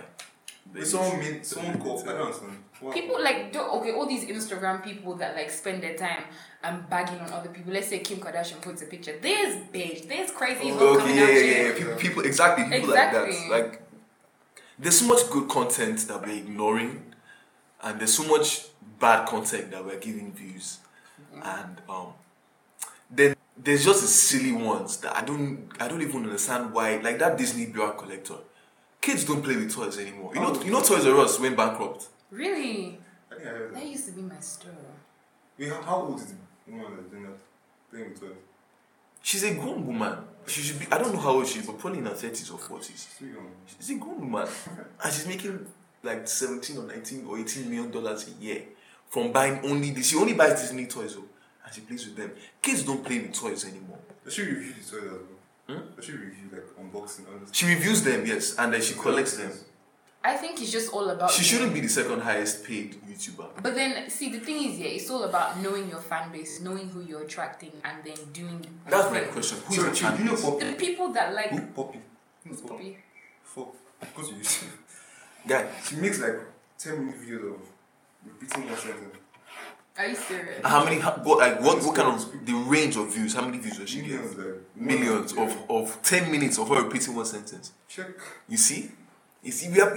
[0.74, 2.58] If someone made someone called, I don't understand.
[2.80, 2.94] What?
[2.96, 6.24] People like don't, okay, all these Instagram people that like spend their time
[6.64, 7.74] and bagging on other people.
[7.74, 9.16] Let's say Kim Kardashian puts a picture.
[9.22, 10.70] There's bitch, there's crazy.
[10.70, 11.78] hoe Okay, yeah, yeah, yeah.
[11.78, 13.20] People, people exactly, people Exactly.
[13.50, 13.72] like that.
[13.72, 13.82] Like,
[14.80, 17.14] there's so much good content that we're ignoring,
[17.84, 18.66] and there's so much
[19.00, 20.80] bad content that we're giving views,
[21.44, 22.14] and um,
[23.12, 26.98] then there's just the silly ones that I don't, I don't even understand why.
[26.98, 28.36] Like that Disney BR collector,
[29.00, 30.32] kids don't play with toys anymore.
[30.34, 30.64] You know, Oh.
[30.64, 32.08] you know, Toys R Us went bankrupt.
[32.32, 33.00] Really?
[33.32, 33.86] I think I heard That that.
[33.88, 34.72] used to be my store.
[35.58, 36.36] Wait, how, how old is the
[36.72, 37.38] woman that's doing that?
[37.92, 38.30] Playing with toys?
[39.22, 40.18] She's a grown woman.
[40.48, 40.88] She should be.
[40.92, 42.88] I don't know how old she is, but probably in her thirties or forties.
[43.08, 43.52] She's too young.
[43.78, 44.48] She's a grown woman,
[45.04, 45.68] and she's making
[46.02, 48.64] like seventeen or nineteen or eighteen million dollars a year
[49.08, 50.08] from buying only this.
[50.10, 51.26] She only buys Disney toys, though,
[51.72, 52.32] and she plays with them.
[52.62, 54.00] Kids don't play with toys anymore.
[54.24, 55.20] Does she review the toys as well?
[55.78, 55.96] Hmm?
[55.96, 57.28] Does she review like unboxing?
[57.28, 57.50] all this?
[57.54, 59.52] She reviews them, yes, and then she collects them.
[60.24, 61.32] I think it's just all about.
[61.32, 63.64] She shouldn't be the second highest paid YouTuber.
[63.64, 66.90] But then, see, the thing is, yeah, it's all about knowing your fan base, knowing
[66.90, 68.64] who you're attracting, and then doing.
[68.88, 69.32] That's my thing.
[69.32, 69.58] question.
[69.66, 70.52] Who's So, the you know fan?
[70.52, 70.66] Poppy?
[70.66, 71.50] The people that like.
[71.50, 71.62] Who?
[71.68, 72.00] Poppy.
[72.48, 72.74] Who's Poppy?
[72.76, 72.98] Poppy.
[73.44, 74.16] Fuck.
[74.16, 74.68] Go to YouTube.
[75.48, 76.36] Guy, She makes like
[76.78, 77.62] 10 minute videos of
[78.26, 79.16] repeating one sentence.
[80.02, 80.66] Are you serious?
[80.66, 81.00] how many?
[81.00, 83.34] How, what, like, what, what kind of the range of views?
[83.36, 84.10] How many views does she get?
[84.10, 84.58] Millions, like.
[84.76, 85.44] Millions Yeah.
[85.44, 87.72] of of ten minutes of her repeating one sentence.
[87.88, 88.08] Check.
[88.48, 88.92] You see,
[89.44, 89.94] you see, we have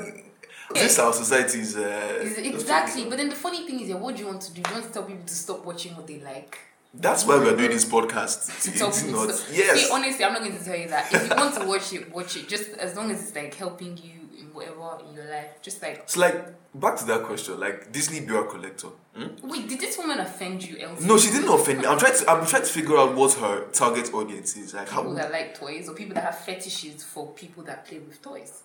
[0.75, 1.77] this our society is.
[1.77, 4.63] Uh, Exactly, but then the funny thing is, yeah, what do you want to do?
[4.63, 6.59] Do you want to tell people to stop watching what they like?
[6.97, 8.63] That's why we're doing this podcast.
[8.63, 9.35] To tell It's people not.
[9.35, 9.81] to Yes.
[9.81, 11.13] See, honestly, I'm not going to tell you that.
[11.13, 12.49] If you want to watch it, watch it.
[12.49, 15.61] Just as long as it's like helping you in whatever in your life.
[15.63, 16.35] Just like, It's like
[16.75, 18.89] back to that question, like Disney BR collector.
[19.17, 19.27] hmm?
[19.49, 20.79] wait, did this woman offend you?
[20.79, 21.07] Elsie?
[21.07, 21.87] No, she didn't offend me.
[21.87, 22.31] I'm trying to.
[22.31, 24.75] I'm trying to figure out what her target audience is.
[24.75, 25.15] Like People how.
[25.15, 28.63] that like toys or people that have fetishes for people that play with toys.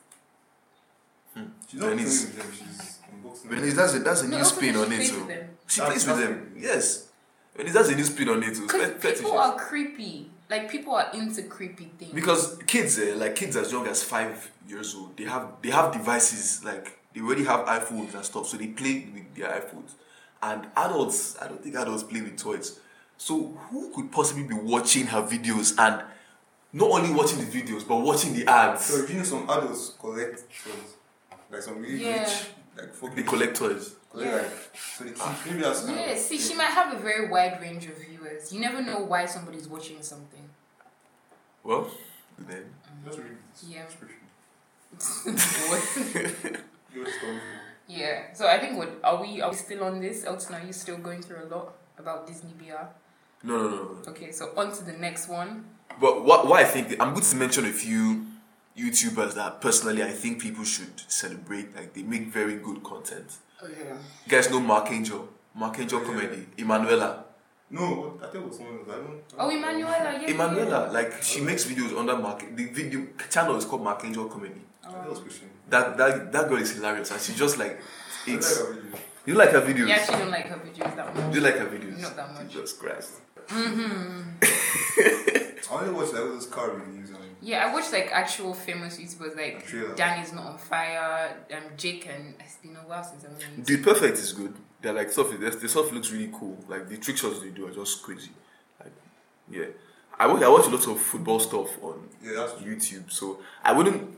[1.70, 2.26] She's not playing Venice.
[2.26, 5.28] with them, she's unboxing Venice, that's a that's a No, new spin on it too.
[5.68, 6.54] She plays with them.
[6.58, 7.08] Yes.
[7.56, 8.64] Venice, that's a new spin on it too.
[8.64, 10.32] Because Fet- people are creepy.
[10.50, 12.12] Like people are into creepy things.
[12.14, 15.92] because kids eh, like kids as young as five years old they have they have
[15.94, 19.92] devices like they already have iphones and stuff so they play with their iphones
[20.42, 22.80] and adults i don't think adults play with toys
[23.18, 26.02] so who could possibly be watching her videos and
[26.74, 30.38] not only watching the videos but watching the ads So, you know, some adults collect
[30.64, 30.96] toys.
[31.52, 32.22] Like some really Yeah.
[32.24, 32.34] rich,
[32.78, 34.42] like fucking they collect toys collect, Yeah.
[34.42, 34.52] like,
[34.96, 37.98] so they keep, maybe that's yeah, see, she might have a very wide range of
[37.98, 38.54] viewers.
[38.54, 40.39] You never know why somebody's watching something.
[41.64, 41.90] Well
[42.38, 42.66] then
[43.06, 43.86] Just read the Yeah.
[43.86, 44.20] description.
[45.70, 46.62] What?
[46.96, 47.40] You're just going
[47.88, 48.34] yeah.
[48.34, 50.26] So I think what are we are we still on this?
[50.26, 52.86] Elton, are you still going through a lot about Disney BR?
[53.44, 53.98] no no no, no.
[54.12, 55.64] Okay, so on to the next one.
[56.00, 58.26] but what, what i think i'm going to mention a few
[58.78, 63.74] youtubers that personally i think people should celebrate like they make very good content Okay.
[64.26, 66.06] you guys know mark angel mark angel Yeah.
[66.08, 67.24] comedy emmanuella
[67.72, 68.88] No, I think it was someone else.
[68.90, 69.22] I don't.
[69.38, 70.28] I Oh, don't- Emmanuella, yeah.
[70.34, 72.44] Emmanuella, like she makes videos under Mark.
[72.56, 74.62] The video channel is called Mark Angel Comedy.
[74.84, 75.50] I think was Christian.
[75.70, 77.80] That that that girl is hilarious, and she just like
[78.26, 78.60] it's.
[78.60, 79.02] like.
[79.26, 79.88] You like her videos?
[79.88, 81.32] Yeah, I actually don't like her videos that much.
[81.32, 82.00] Do you like her videos?
[82.00, 82.50] Not that much.
[82.52, 83.12] Jesus Christ.
[83.48, 84.22] Hmm.
[84.42, 88.98] I only watch like all those car reviews and Yeah, I watch like actual famous
[88.98, 89.94] YouTubers like Trailer.
[89.96, 93.64] Dan is Not on Fire, um, Jake, and it's been a while since I've been.
[93.64, 94.56] Dude, Perfect is good.
[94.82, 95.32] They're like stuff.
[95.32, 96.58] The the stuff looks really cool.
[96.68, 98.32] Like the trick shots they do are just crazy.
[98.80, 98.94] Like,
[99.50, 99.66] yeah.
[100.18, 102.76] I watch, I watch a lot of football stuff on yeah, that's true.
[102.76, 104.18] YouTube, so I wouldn't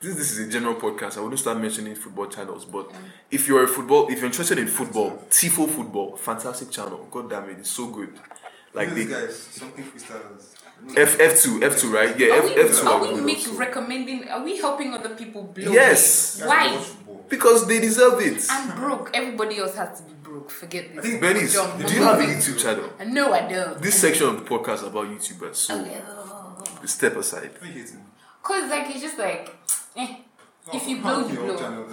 [0.00, 1.16] this, this is a general podcast.
[1.16, 2.96] I wouldn't start mentioning football channels, but mm.
[3.30, 7.06] if you're a football, if you're interested in football, Tifo Football, fantastic channel.
[7.10, 8.12] God damn it, it's so good.
[8.74, 10.54] Like Like the these guys, something freestylers.
[10.96, 12.18] F F two F two right?
[12.18, 13.54] Yeah, Are F we, F two are are we good make, also.
[13.56, 14.28] recommending?
[14.28, 15.72] Are we helping other people blow?
[15.72, 16.42] Yes.
[16.44, 16.76] Why?
[17.26, 17.58] Watch football.
[17.58, 18.44] because they deserve it.
[18.50, 19.10] I'm broke.
[19.14, 20.50] Everybody else has to be broke.
[20.50, 21.04] Forget this.
[21.04, 22.22] I think Benny's, John, do you have a.
[22.22, 22.90] YouTube channel?
[23.06, 23.80] No, I don't.
[23.82, 26.00] This section of the podcast is about YouTubers, so Okay.
[26.86, 27.50] step aside.
[27.60, 28.04] Why you hating?
[28.42, 29.54] Cause like it's just like,
[29.96, 30.16] eh.
[30.72, 31.58] If you blow, you Your own blow.
[31.58, 31.86] channel.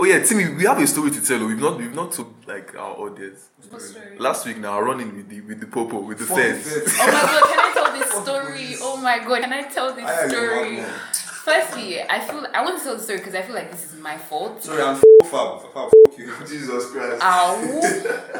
[0.00, 1.44] Oh yeah, Timmy, we have a story to tell.
[1.46, 3.48] We've not we've not told like our audience.
[3.68, 4.16] What story?
[4.18, 6.68] Last week now, running with the with the popo with the Fuck fence.
[6.68, 8.52] Oh my god, can I tell this story?
[8.52, 8.80] police.
[8.82, 10.76] Oh my god, can I tell this I story?
[11.48, 11.66] Madman.
[11.66, 14.00] Firstly, I feel I want to tell the story because I feel like this is
[14.00, 14.62] my fault.
[14.62, 15.60] Sorry, I'm f- fab.
[15.72, 16.32] Fab, f- you.
[16.46, 17.22] Jesus Christ.
[17.22, 17.80] Ow.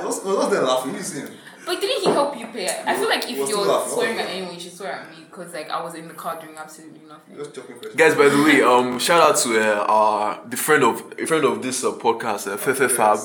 [0.05, 0.95] What's, what's that laughing?
[0.95, 1.31] You see him?
[1.67, 2.67] But didn't he help you pay?
[2.87, 3.87] I feel like if you're laugh?
[3.89, 6.41] swearing at anyone, you should swear at me because like I was in the car
[6.41, 7.37] doing absolutely nothing.
[7.37, 7.77] Just joking.
[7.95, 11.45] Guys, by the way, um, shout out to uh, our the friend of a friend
[11.45, 13.19] of this uh, podcast, uh, Fefe Fab.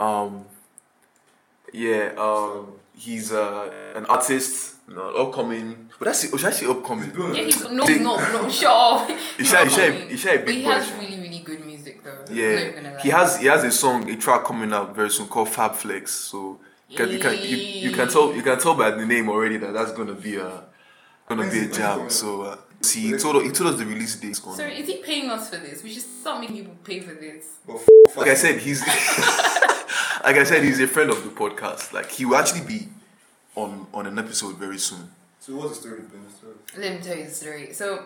[0.00, 0.44] Um,
[1.72, 5.88] yeah, um, he's uh, an artist, you know, upcoming.
[5.98, 6.30] But that's it.
[6.38, 7.12] Should I say upcoming?
[7.34, 9.06] Yeah, he's no, no, no, sure.
[9.36, 10.70] He should- he should- he should a big he boy.
[10.70, 12.10] has really, really good music though.
[12.10, 14.94] I'm not even Yeah, gonna he has he has a song, a track coming out
[14.94, 16.10] very soon called Fab Flex.
[16.12, 19.28] So you can, you, can, you, you can tell you can tell by the name
[19.28, 20.64] already that that's gonna be a
[21.28, 22.10] gonna When's be a it- when's it jam.
[22.10, 24.40] So uh, see, he told he told us the release date.
[24.46, 25.82] on- Sorry, is he paying us for this?
[25.82, 27.44] We should start making people pay for this.
[27.66, 28.80] But f- Like I said, he's
[30.24, 31.92] like I said, he's a friend of the podcast.
[31.92, 32.88] Like he will actually be
[33.62, 35.04] on on an episode very soon.
[35.40, 36.24] So what's the story, Ben?
[36.82, 37.72] Let me tell you the story.
[37.72, 38.04] So,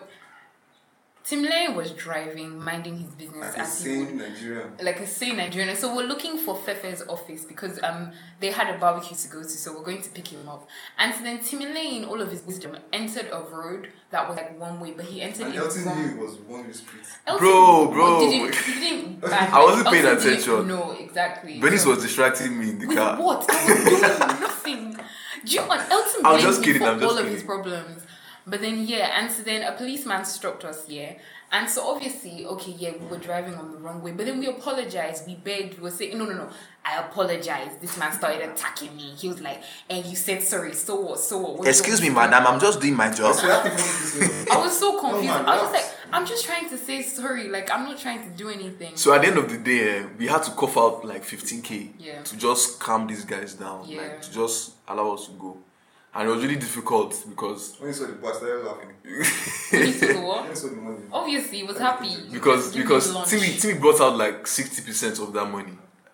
[1.25, 4.67] Tim Lane was driving, minding his business Like a as he would Nigerian.
[4.81, 5.73] like a sane Nigerian.
[5.77, 9.47] So we're looking for Fefe's office because um they had a barbecue to go to,
[9.63, 10.67] so we're going to pick him up.
[10.99, 14.59] And so then Timile, in all of his wisdom, entered a road that was like
[14.59, 16.01] one way, but he entered And it Elton wrong.
[16.01, 17.03] knew it was one way street.
[17.25, 18.19] Elton Bro, bro.
[18.19, 19.23] Didn't, he didn't,
[19.57, 20.67] I wasn't paying Elton didn't attention.
[20.67, 21.61] No, exactly.
[21.61, 23.15] Venice So- was distracting me in the with car.
[23.21, 23.45] what?
[23.49, 24.01] I was doing
[24.41, 24.92] nothing.
[25.45, 27.43] Do you want Elton I'm blames just me kidding, for I'm just all of his
[27.43, 28.03] problems.
[28.45, 31.13] But then yeah, and so then a policeman stopped us, yeah.
[31.51, 34.47] And so obviously, okay, yeah, we were driving on the wrong way, but then we
[34.47, 36.49] apologized, we begged, we were saying, no, no, no,
[36.83, 37.77] I apologize.
[37.79, 39.13] This man started attacking me.
[39.15, 41.59] He was like, and you said sorry, so what, so what?
[41.59, 42.53] What Excuse me, want me to do?" madam.
[42.55, 43.35] I'm just doing my job.
[43.35, 44.51] So that thing was this way.
[44.51, 45.25] I was so confused.
[45.27, 47.47] man, I was just like, I'm just trying to say sorry.
[47.49, 48.97] Like, I'm not trying to do anything.
[48.97, 51.93] So at the end of the day, eh, we had to cough out like 15k
[51.99, 52.23] Yeah.
[52.23, 54.01] to just calm these guys down, Yeah.
[54.01, 55.57] like to just allow us to go.
[56.15, 58.89] And it was really difficult because When you saw the boy, I started laughing.
[59.03, 60.41] When you saw the what?
[60.41, 60.97] When you saw the money.
[61.11, 62.15] Obviously, he was happy.
[62.31, 63.29] because Give because.
[63.29, 65.73] Timmy Timmy brought out like 60% of that money,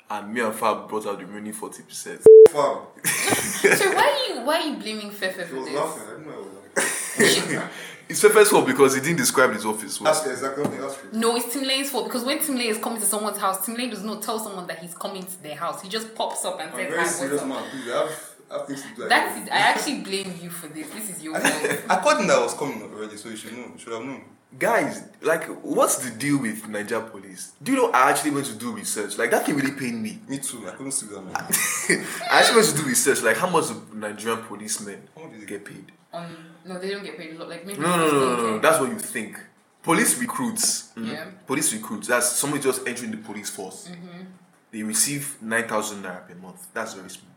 [0.09, 2.23] and me and Fab brought out the remaining 40%.
[2.49, 2.77] Fab.
[3.59, 5.75] So why are you why are you blaming Fefe He for was this?
[5.75, 6.03] laughing.
[6.07, 7.69] I didn't know he was laughing.
[8.09, 10.11] It's Fefe's fault because he didn't describe his office well.
[10.11, 11.09] That's exactly what that's true.
[11.13, 13.75] No, it's Tim Lane's fault because when Tim Lane is coming to someone's house, Tim
[13.75, 15.83] Lane does not tell someone that he's coming to their house.
[15.83, 17.63] He just pops up and I'm says, very serious man.
[17.69, 19.07] Please, I have, I have things to do.
[19.09, 19.51] That's it.
[19.51, 20.89] I actually blame you for this.
[20.89, 21.83] This is your fault.
[21.89, 23.65] I caught him that I was coming already, so you should know.
[23.73, 24.23] You should have known.
[24.57, 27.51] Guys, like, what's the deal with Naija police?
[27.61, 29.15] Do you know I actually went to do research?
[29.19, 30.17] Like, that thing really pained me.
[30.27, 30.67] Me too.
[30.67, 32.05] I couldn't sleep that night.
[32.31, 33.21] I actually went to do research.
[33.21, 35.91] Like, how much do Nigerian policemen How much did they get paid?
[36.11, 36.35] Um,
[36.65, 37.49] no, they don't get paid a lot.
[37.49, 38.57] Like maybe No, no, no, no, no, no.
[38.57, 38.61] 15K.
[38.63, 39.39] That's what you think.
[39.83, 40.91] Police recruits.
[40.97, 41.11] mhm.
[41.11, 41.25] Yeah.
[41.45, 42.07] Police recruits.
[42.07, 43.87] That's somebody just entering the police force.
[43.87, 44.23] Mm-hmm.
[44.71, 46.67] They receive 9,000 naira per month.
[46.73, 47.28] That's very small.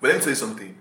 [0.00, 0.78] But let me tell you something.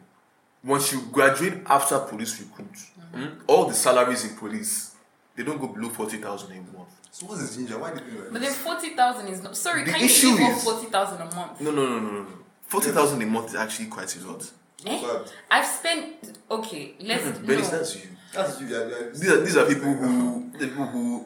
[0.64, 2.68] Once you graduate after police recruit,
[3.14, 3.24] Mm-hmm.
[3.24, 4.94] mhm, all the salaries in police,
[5.36, 6.90] they don't go below 40,000 a month.
[7.12, 7.80] So what's this ginger?
[7.80, 8.28] Why did you?
[8.32, 9.56] But then forty thousand is not.
[9.56, 11.62] Sorry, The can you issue give is- forty thousand a month?
[11.62, 12.22] No, no, no, no, no.
[12.24, 12.30] no.
[12.68, 14.52] 40,000 a month is actually quite a lot.
[14.86, 15.02] Eh?
[15.02, 15.32] Bad.
[15.50, 16.38] I've spent.
[16.52, 17.24] Okay, let's.
[17.40, 17.54] But no.
[17.60, 18.10] it's that's you.
[18.34, 18.68] That's you.
[18.68, 19.10] Yeah, yeah.
[19.14, 21.26] These are, these are people who people who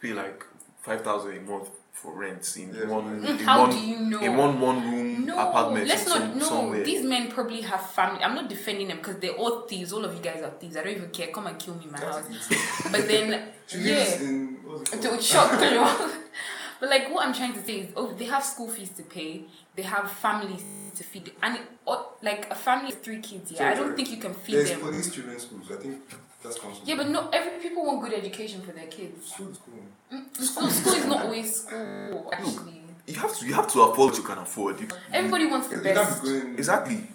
[0.00, 0.42] pay like
[0.80, 1.68] 5,000 a month
[2.02, 2.86] for rent in Yes.
[2.86, 4.20] one Mm, in how one, do you know?
[4.20, 6.18] in one one room No, apartment let's not.
[6.18, 6.84] some, No, somewhere.
[6.84, 8.22] these men probably have family.
[8.24, 9.92] I'm not defending them because they're all thieves.
[9.92, 10.76] All of you guys are thieves.
[10.76, 11.28] I don't even care.
[11.36, 12.24] Come and kill me in my house.
[12.92, 13.26] But then,
[13.70, 14.36] yeah, lives in.
[14.64, 16.12] What's to shock you.
[16.80, 19.44] But like what I'm trying to say is, oh, they have school fees to pay.
[19.74, 20.64] They have families
[20.96, 23.50] to feed, and it, oh, like a family of three kids.
[23.52, 23.96] Yeah, Sorry, I don't sorry.
[23.96, 24.80] think you can feed There's them.
[24.80, 25.66] police children's schools.
[25.72, 25.96] I think
[26.42, 26.82] that's council.
[26.84, 29.32] Yeah, but no, every people want good education for their kids.
[29.32, 29.82] School is cool.
[30.18, 32.30] Mm, School, school is not always school.
[32.32, 34.80] Actually, you have to you have to afford what you can afford.
[34.80, 37.06] You- everybody wants the You can't best, be exactly.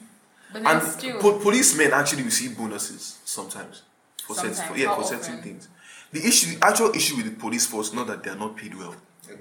[0.51, 1.19] but And still.
[1.19, 3.83] po- policemen actually receive bonuses sometimes
[4.25, 5.21] for certain for, yeah How for often?
[5.23, 5.67] certain things.
[6.11, 8.75] The issue, the actual issue with the police force, not that they are not paid
[8.77, 8.95] well.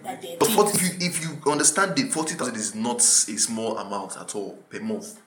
[0.04, 4.34] But 40, if, you, if you understand that 40,000 is not a small amount at
[4.34, 5.18] all per month.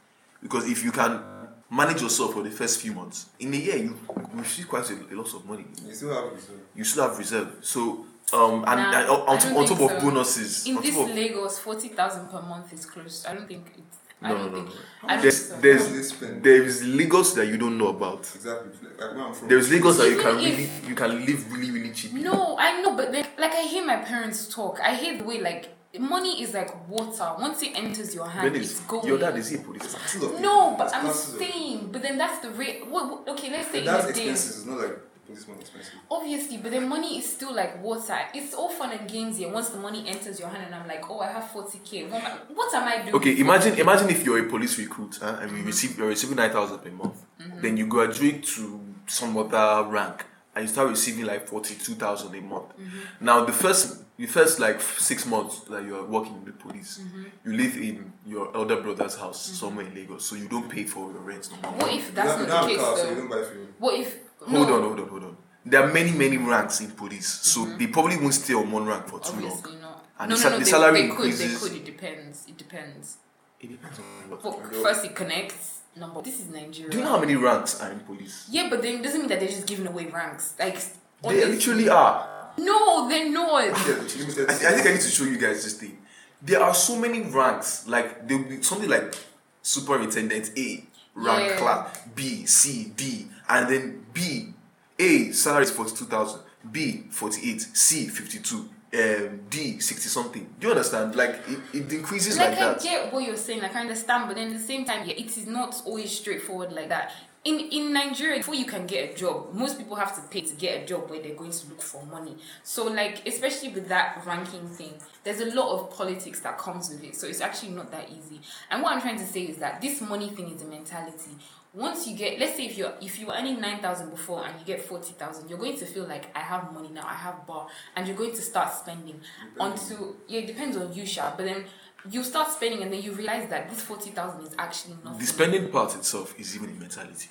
[0.41, 1.21] Because if you can
[1.69, 3.27] manage yourself for the first few months.
[3.39, 3.97] In a year, you
[4.33, 5.65] you receive quite a, a lot of money.
[5.85, 6.59] You still have reserve.
[6.75, 7.55] You still have reserve.
[7.61, 10.75] So um and, Nah, and on, I on, top- on think top of bonuses, In
[10.81, 13.25] this top of, Lagos, forty thousand per month is close.
[13.27, 13.83] I don't think it.
[14.21, 14.69] I no, no, no, think.
[15.03, 15.21] no.
[15.21, 15.61] There's think so.
[15.61, 16.43] there's How do they spend?
[16.43, 18.19] there is Lagos that you don't know about.
[18.19, 18.71] Exactly.
[18.97, 19.47] Like where I'm from.
[19.49, 22.13] There's Lagos that you can if- really you can live really really cheap.
[22.13, 24.79] No, I know, but then, like I hear my parents talk.
[24.81, 27.33] I hear the way like money is like water.
[27.39, 29.07] Once it enters your hand, it's is going.
[29.07, 29.93] your dad is he a police?
[29.93, 32.85] Classes of No, but I'm saying, but then that's the rate.
[32.87, 34.29] What- okay, let's say But That's in a day.
[34.31, 34.55] expensive.
[34.57, 35.93] It's not like policeman expensive.
[36.11, 38.17] Obviously, but then money is still like water.
[38.33, 39.49] It's all fun and games here.
[39.49, 42.09] Once the money enters your hand, and I'm like, oh, I have 40k.
[42.11, 43.15] What am I, what am I doing?
[43.15, 46.51] Okay, imagine imagine if you're a police recruit huh, and you receive you're receiving nine
[46.51, 47.61] thousand per month, Mm-hmm.
[47.61, 50.25] then you graduate to some other rank
[50.55, 52.69] and you start receiving like forty two thousand a month.
[52.79, 53.25] Mm-hmm.
[53.25, 56.99] Now the first the first like six months that you are working in the police,
[56.99, 57.23] Mm-hmm.
[57.49, 61.11] you live in your elder brother's house somewhere in Lagos, so you don't pay for
[61.11, 61.79] your rent no more.
[61.79, 63.67] What if that's you not don't the case car, so you don't buy fuel.
[63.79, 64.17] What if?
[64.39, 65.37] Hold on, hold on, hold on.
[65.65, 69.07] There are many many ranks in police, so they probably won't stay on one rank
[69.07, 69.51] for too long.
[69.51, 70.05] Obviously not.
[70.19, 70.57] And no, the no, no.
[70.59, 71.17] the they, salary they could.
[71.17, 71.63] They increases.
[71.63, 71.77] could.
[71.77, 72.45] It depends.
[72.47, 73.17] It depends.
[73.59, 74.43] It depends on what.
[74.43, 75.81] But first, it connects.
[75.97, 76.21] Number.
[76.21, 76.89] This is Nigeria.
[76.91, 78.47] Do you know how many ranks are in police?
[78.51, 80.53] Yeah, but then it doesn't mean that they're just giving away ranks.
[80.59, 80.89] Like They
[81.23, 82.51] honestly- literally are.
[82.57, 83.63] No, they're not.
[83.65, 84.49] Yeah, it's limited.
[84.49, 85.97] I, I think I need to show you guys this thing.
[86.41, 87.87] There are so many ranks.
[87.87, 89.15] Like there'll be something like
[89.61, 90.83] superintendent A,
[91.15, 91.57] rank Yeah.
[91.57, 94.53] class B, C, D, and then B,
[94.99, 96.41] A salary is forty two thousand,
[96.71, 100.47] B forty eight, C fifty two, um, D sixty something.
[100.59, 101.15] Do you understand?
[101.15, 102.81] Like it, it increases like, like I that.
[102.81, 105.37] get what you're saying, like I understand, but then at the same time, yeah, it
[105.37, 107.11] is not always straightforward like that.
[107.43, 110.55] In in Nigeria, before you can get a job, most people have to pay to
[110.55, 112.37] get a job where they're going to look for money.
[112.63, 114.93] So like especially with that ranking thing,
[115.23, 117.15] there's a lot of politics that comes with it.
[117.15, 118.41] So it's actually not that easy.
[118.71, 121.37] And what I'm trying to say is that this money thing is a mentality.
[121.75, 124.57] Once you get, let's say if you're if you were earning nine thousand before and
[124.59, 127.45] you get forty thousand, you're going to feel like I have money now, I have
[127.45, 129.19] bar, and you're going to start spending
[129.59, 131.33] until yeah, it depends on you, Sha.
[131.35, 131.65] But then
[132.09, 135.25] you start spending and then you realize that this forty thousand is actually not The
[135.25, 137.27] spending part itself is even a mentality.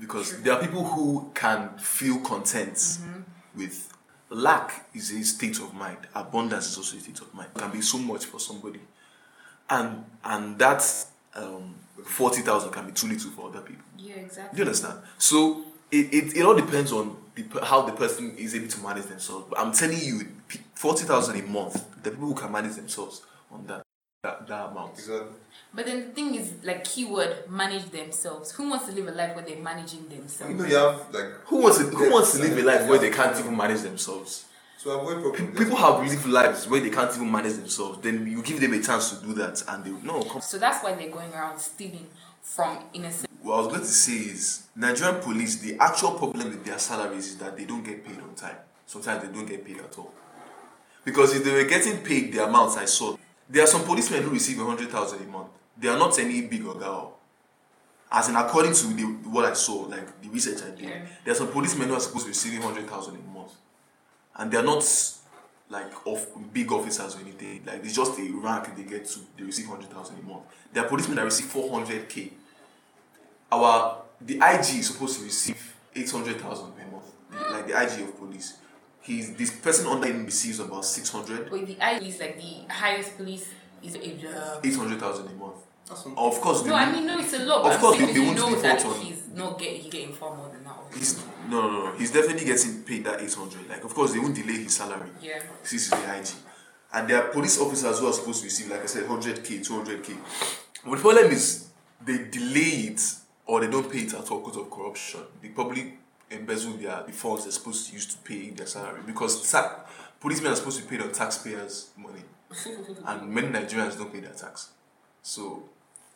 [0.00, 3.20] Because there are people who can feel content Mm-hmm.
[3.60, 3.92] with
[4.28, 5.98] lack is a state of mind.
[6.14, 7.48] Abundance is also a state of mind.
[7.54, 8.80] It can be so much for somebody.
[9.68, 11.74] And and that's um,
[12.04, 13.84] forty thousand can be too little for other people.
[13.98, 14.56] Yeah, exactly.
[14.56, 14.98] Do you understand?
[15.18, 19.04] So it, it, it all depends on the, how the person is able to manage
[19.06, 19.46] themselves.
[19.48, 20.28] But I'm telling you,
[20.74, 23.82] forty thousand a month, the people who can manage themselves on that
[24.22, 24.94] that, that amount.
[24.94, 25.36] Exactly.
[25.72, 28.50] But then the thing is, like keyword, manage themselves.
[28.52, 30.52] Who wants to live a life where they're managing themselves?
[30.52, 32.98] You know, you have like Who wants to, who wants to live a life where
[32.98, 34.46] they can't even manage themselves?
[34.86, 35.58] To avoid problems.
[35.58, 37.98] People have lived lives where they can't even manage themselves.
[38.02, 40.22] Then you give them a chance to do that, and they no.
[40.22, 40.40] Come.
[40.40, 42.06] So that's why they're going around stealing
[42.40, 43.30] from innocent.
[43.42, 45.56] What I was going to say is Nigerian police.
[45.56, 48.56] The actual problem with their salaries is that they don't get paid on time.
[48.86, 50.12] Sometimes they don't get paid at all.
[51.04, 53.16] Because if they were getting paid the amounts I saw,
[53.48, 55.48] there are some policemen who receive a hundred thousand a month.
[55.78, 57.12] They are not any big or girl.
[58.10, 61.06] As in, according to the, what I saw, like the research I did, Yeah.
[61.24, 63.52] there are some policemen who are supposed to be receiving hundred thousand a month,
[64.38, 64.84] and they are not
[65.68, 67.62] like of big officers or anything.
[67.66, 69.20] Like it's just a rank they get to.
[69.36, 70.42] They receive hundred thousand a month.
[70.72, 72.32] There are policemen that receive four hundred k.
[73.50, 77.04] Our the IG is supposed to receive eight hundred thousand per month.
[77.30, 78.56] The- Like the IG of police,
[79.02, 81.50] he's this person under him receives about six hundred.
[81.50, 83.48] Wait, the IG is like the highest police
[83.82, 84.60] is a.
[84.66, 85.56] Eight hundred thousand a month.
[85.88, 87.72] That's Of course, No, I mean no, it's a lot.
[87.72, 90.12] Of course, saying they- they won't know that default on- he's not getting he's getting
[90.14, 90.76] far more than that.
[90.94, 91.92] he's no, no, no, no.
[91.98, 93.68] He's definitely getting paid that eight hundred.
[93.68, 95.10] Like, of course, they won't delay his salary.
[95.20, 95.40] Yeah.
[95.62, 96.28] This is the IG,
[96.92, 99.60] and there are police officers who are supposed to receive, like I said, hundred k,
[99.60, 100.14] two hundred k.
[100.84, 101.68] But the problem is
[102.04, 103.00] they delay it
[103.46, 105.20] or they don't pay it at all because of corruption.
[105.42, 105.94] They probably
[106.30, 109.84] embezzle their the funds they're supposed to use to pay their salary because ta-
[110.20, 112.22] policemen are supposed to be paid on taxpayers' money,
[113.06, 114.70] and many Nigerians don't pay their tax,
[115.22, 115.68] so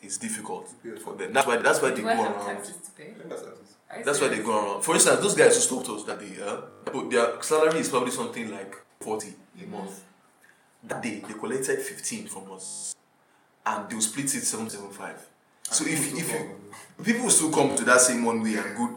[0.03, 0.69] it's difficult
[1.05, 1.33] for them.
[1.33, 2.45] That's why that's why they go around.
[2.45, 3.15] taxes to pay?
[3.91, 3.97] That's it.
[3.97, 4.83] Are you That's why they go around.
[4.83, 8.11] For instance, those guys who stopped us that day, uh, but their salary is probably
[8.11, 9.29] something like 40
[9.63, 10.05] a month.
[10.85, 12.95] That day, they collected 15 from us.
[13.67, 15.29] And they'll split it 775.
[15.63, 18.97] So if, if you, people still come to that same one way and go.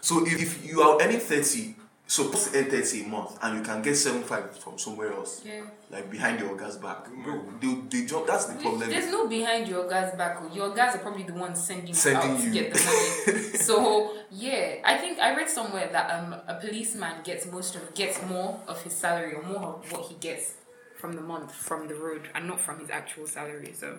[0.00, 1.74] So if, if you are earning 30,
[2.06, 5.62] supposed to earn 30 a month, and you can get 75 from somewhere else, Yeah.
[5.90, 8.26] like behind your guy's back, bro, they, they jump.
[8.28, 8.88] That's the problem.
[8.88, 10.38] There's no behind your guys back.
[10.40, 10.48] oh.
[10.54, 12.48] Your guys are probably the ones sending, Sending you out you.
[12.52, 13.42] to get the money.
[13.68, 18.22] so yeah, I think I read somewhere that um a policeman gets most of gets
[18.22, 20.54] more of his salary or more of what he gets
[20.96, 23.72] from the month from the road and not from his actual salary.
[23.74, 23.98] So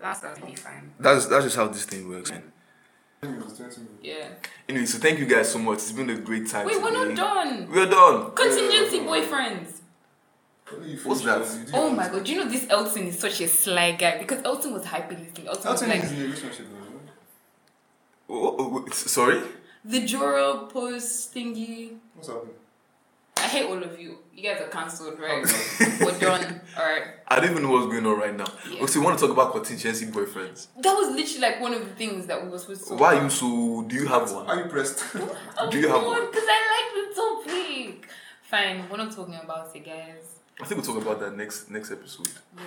[0.00, 0.92] that's absolutely fine.
[1.00, 2.30] That's that's just how this thing works.
[2.30, 2.38] Man.
[2.40, 2.52] It was 20 minutes.
[4.02, 4.28] Yeah.
[4.68, 5.78] Anyway, so thank you guys so much.
[5.78, 6.66] It's been a great time.
[6.66, 7.70] Wait, we're not done.
[7.70, 8.32] We're done.
[8.34, 9.78] Contingency boyfriends.
[11.04, 11.42] What's that?
[11.42, 11.58] it.
[11.58, 14.18] You did Oh my god, do you know this Elton is such a sly guy?
[14.18, 15.46] Because Elton was hyping this thing.
[15.46, 18.34] Elton, was like, is in a relationship though.
[18.34, 19.42] Oh, oh, oh, sorry?
[19.84, 21.96] the Joro post thingy.
[22.14, 22.54] What's happening?
[23.36, 24.18] I hate all of you.
[24.34, 25.44] You guys are cancelled, right?
[26.00, 26.60] We're done.
[26.78, 27.02] Alright.
[27.28, 28.46] I don't even know what's going on right now.
[28.68, 28.76] Yeah.
[28.76, 30.68] Okay, so you want to talk about contingency boyfriends?
[30.78, 33.16] That was literally like one of the things that we were supposed to talk Why
[33.16, 33.82] are you so?
[33.88, 34.46] Do you have one?
[34.46, 35.02] Are you pressed?
[35.58, 36.26] Oh, Do you have one?
[36.26, 38.08] Because I like the topic.
[38.42, 40.38] Fine, we're not talking about it, guys.
[40.60, 42.28] I think we'll talk about that next next episode.
[42.56, 42.62] Yeah,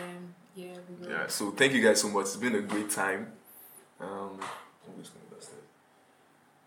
[0.55, 1.11] yeah, we will.
[1.13, 1.28] Yeah.
[1.28, 2.24] So thank you guys so much.
[2.26, 3.32] It's been a great time.
[3.99, 5.49] Um, I'm just gonna that's.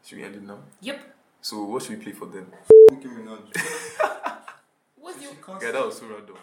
[0.04, 0.58] Should we end it now?
[0.80, 1.14] Yep.
[1.40, 2.52] So what should we play for them?
[2.90, 3.38] Nicki Minaj.
[4.96, 6.36] What's your She can't Yeah, that was so random.